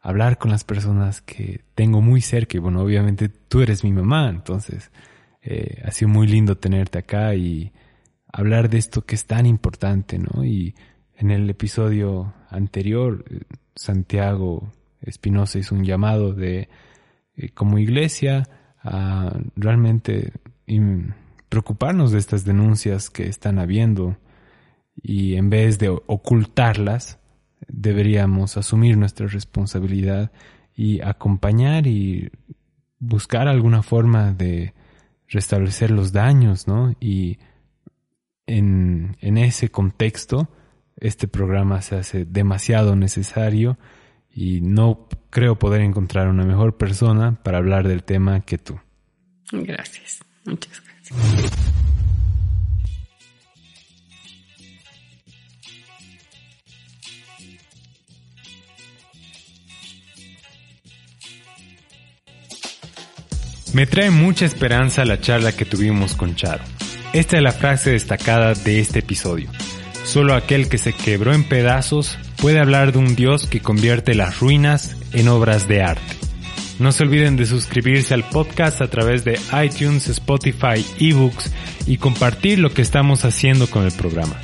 hablar 0.00 0.38
con 0.38 0.50
las 0.50 0.64
personas 0.64 1.20
que 1.22 1.62
tengo 1.74 2.00
muy 2.00 2.20
cerca. 2.20 2.56
Y 2.56 2.60
bueno, 2.60 2.82
obviamente 2.82 3.28
tú 3.28 3.62
eres 3.62 3.84
mi 3.84 3.92
mamá, 3.92 4.28
entonces 4.28 4.90
eh, 5.42 5.82
ha 5.84 5.90
sido 5.90 6.08
muy 6.08 6.26
lindo 6.26 6.56
tenerte 6.56 6.98
acá 6.98 7.34
y 7.34 7.72
hablar 8.32 8.68
de 8.68 8.78
esto 8.78 9.02
que 9.02 9.14
es 9.14 9.26
tan 9.26 9.46
importante, 9.46 10.18
¿no? 10.18 10.44
Y 10.44 10.74
en 11.16 11.30
el 11.30 11.48
episodio 11.48 12.34
anterior, 12.50 13.24
eh, 13.30 13.40
Santiago 13.74 14.72
Espinosa 15.00 15.58
hizo 15.58 15.74
un 15.74 15.84
llamado 15.84 16.32
de, 16.32 16.68
eh, 17.36 17.50
como 17.50 17.78
iglesia, 17.78 18.48
a 18.82 19.38
realmente 19.56 20.32
preocuparnos 21.48 22.12
de 22.12 22.18
estas 22.18 22.44
denuncias 22.44 23.08
que 23.08 23.26
están 23.26 23.58
habiendo 23.58 24.18
y 25.02 25.34
en 25.34 25.50
vez 25.50 25.78
de 25.78 25.88
ocultarlas, 25.88 27.18
deberíamos 27.68 28.56
asumir 28.56 28.96
nuestra 28.96 29.26
responsabilidad 29.26 30.32
y 30.74 31.00
acompañar 31.00 31.86
y 31.86 32.30
buscar 32.98 33.48
alguna 33.48 33.82
forma 33.82 34.32
de 34.32 34.74
restablecer 35.28 35.90
los 35.90 36.12
daños, 36.12 36.66
¿no? 36.66 36.94
Y 37.00 37.38
en, 38.46 39.16
en 39.20 39.38
ese 39.38 39.70
contexto, 39.70 40.48
este 40.96 41.28
programa 41.28 41.82
se 41.82 41.96
hace 41.96 42.24
demasiado 42.24 42.96
necesario 42.96 43.78
y 44.30 44.60
no 44.60 45.08
creo 45.30 45.58
poder 45.58 45.80
encontrar 45.80 46.28
una 46.28 46.44
mejor 46.44 46.76
persona 46.76 47.42
para 47.42 47.58
hablar 47.58 47.86
del 47.86 48.04
tema 48.04 48.40
que 48.40 48.58
tú. 48.58 48.78
Gracias, 49.52 50.20
muchas 50.44 50.82
gracias. 50.82 51.52
Me 63.74 63.86
trae 63.86 64.12
mucha 64.12 64.44
esperanza 64.44 65.04
la 65.04 65.20
charla 65.20 65.50
que 65.50 65.64
tuvimos 65.64 66.14
con 66.14 66.36
Charo. 66.36 66.62
Esta 67.12 67.38
es 67.38 67.42
la 67.42 67.50
frase 67.50 67.90
destacada 67.90 68.54
de 68.54 68.78
este 68.78 69.00
episodio. 69.00 69.50
Solo 70.04 70.34
aquel 70.34 70.68
que 70.68 70.78
se 70.78 70.92
quebró 70.92 71.34
en 71.34 71.42
pedazos 71.42 72.16
puede 72.40 72.60
hablar 72.60 72.92
de 72.92 73.00
un 73.00 73.16
Dios 73.16 73.48
que 73.48 73.58
convierte 73.58 74.14
las 74.14 74.38
ruinas 74.38 74.96
en 75.12 75.26
obras 75.26 75.66
de 75.66 75.82
arte. 75.82 76.14
No 76.78 76.92
se 76.92 77.02
olviden 77.02 77.36
de 77.36 77.46
suscribirse 77.46 78.14
al 78.14 78.22
podcast 78.22 78.80
a 78.80 78.86
través 78.86 79.24
de 79.24 79.40
iTunes, 79.64 80.06
Spotify, 80.06 80.86
eBooks 81.00 81.50
y 81.88 81.96
compartir 81.96 82.60
lo 82.60 82.72
que 82.72 82.82
estamos 82.82 83.24
haciendo 83.24 83.68
con 83.68 83.84
el 83.84 83.92
programa. 83.92 84.40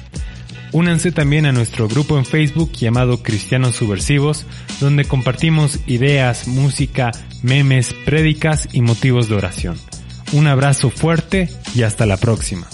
Únanse 0.73 1.11
también 1.11 1.47
a 1.47 1.53
nuestro 1.53 1.89
grupo 1.89 2.17
en 2.17 2.25
Facebook 2.25 2.73
llamado 2.73 3.23
Cristianos 3.23 3.77
Subversivos, 3.77 4.47
donde 4.81 5.05
compartimos 5.05 5.81
ideas, 5.87 6.47
música, 6.47 7.11
memes, 7.43 7.95
prédicas 8.05 8.69
y 8.73 8.83
motivos 8.83 9.29
de 9.29 9.35
oración. 9.35 9.77
Un 10.33 10.47
abrazo 10.47 10.91
fuerte 10.91 11.49
y 11.75 11.83
hasta 11.83 12.07
la 12.07 12.17
próxima. 12.17 12.69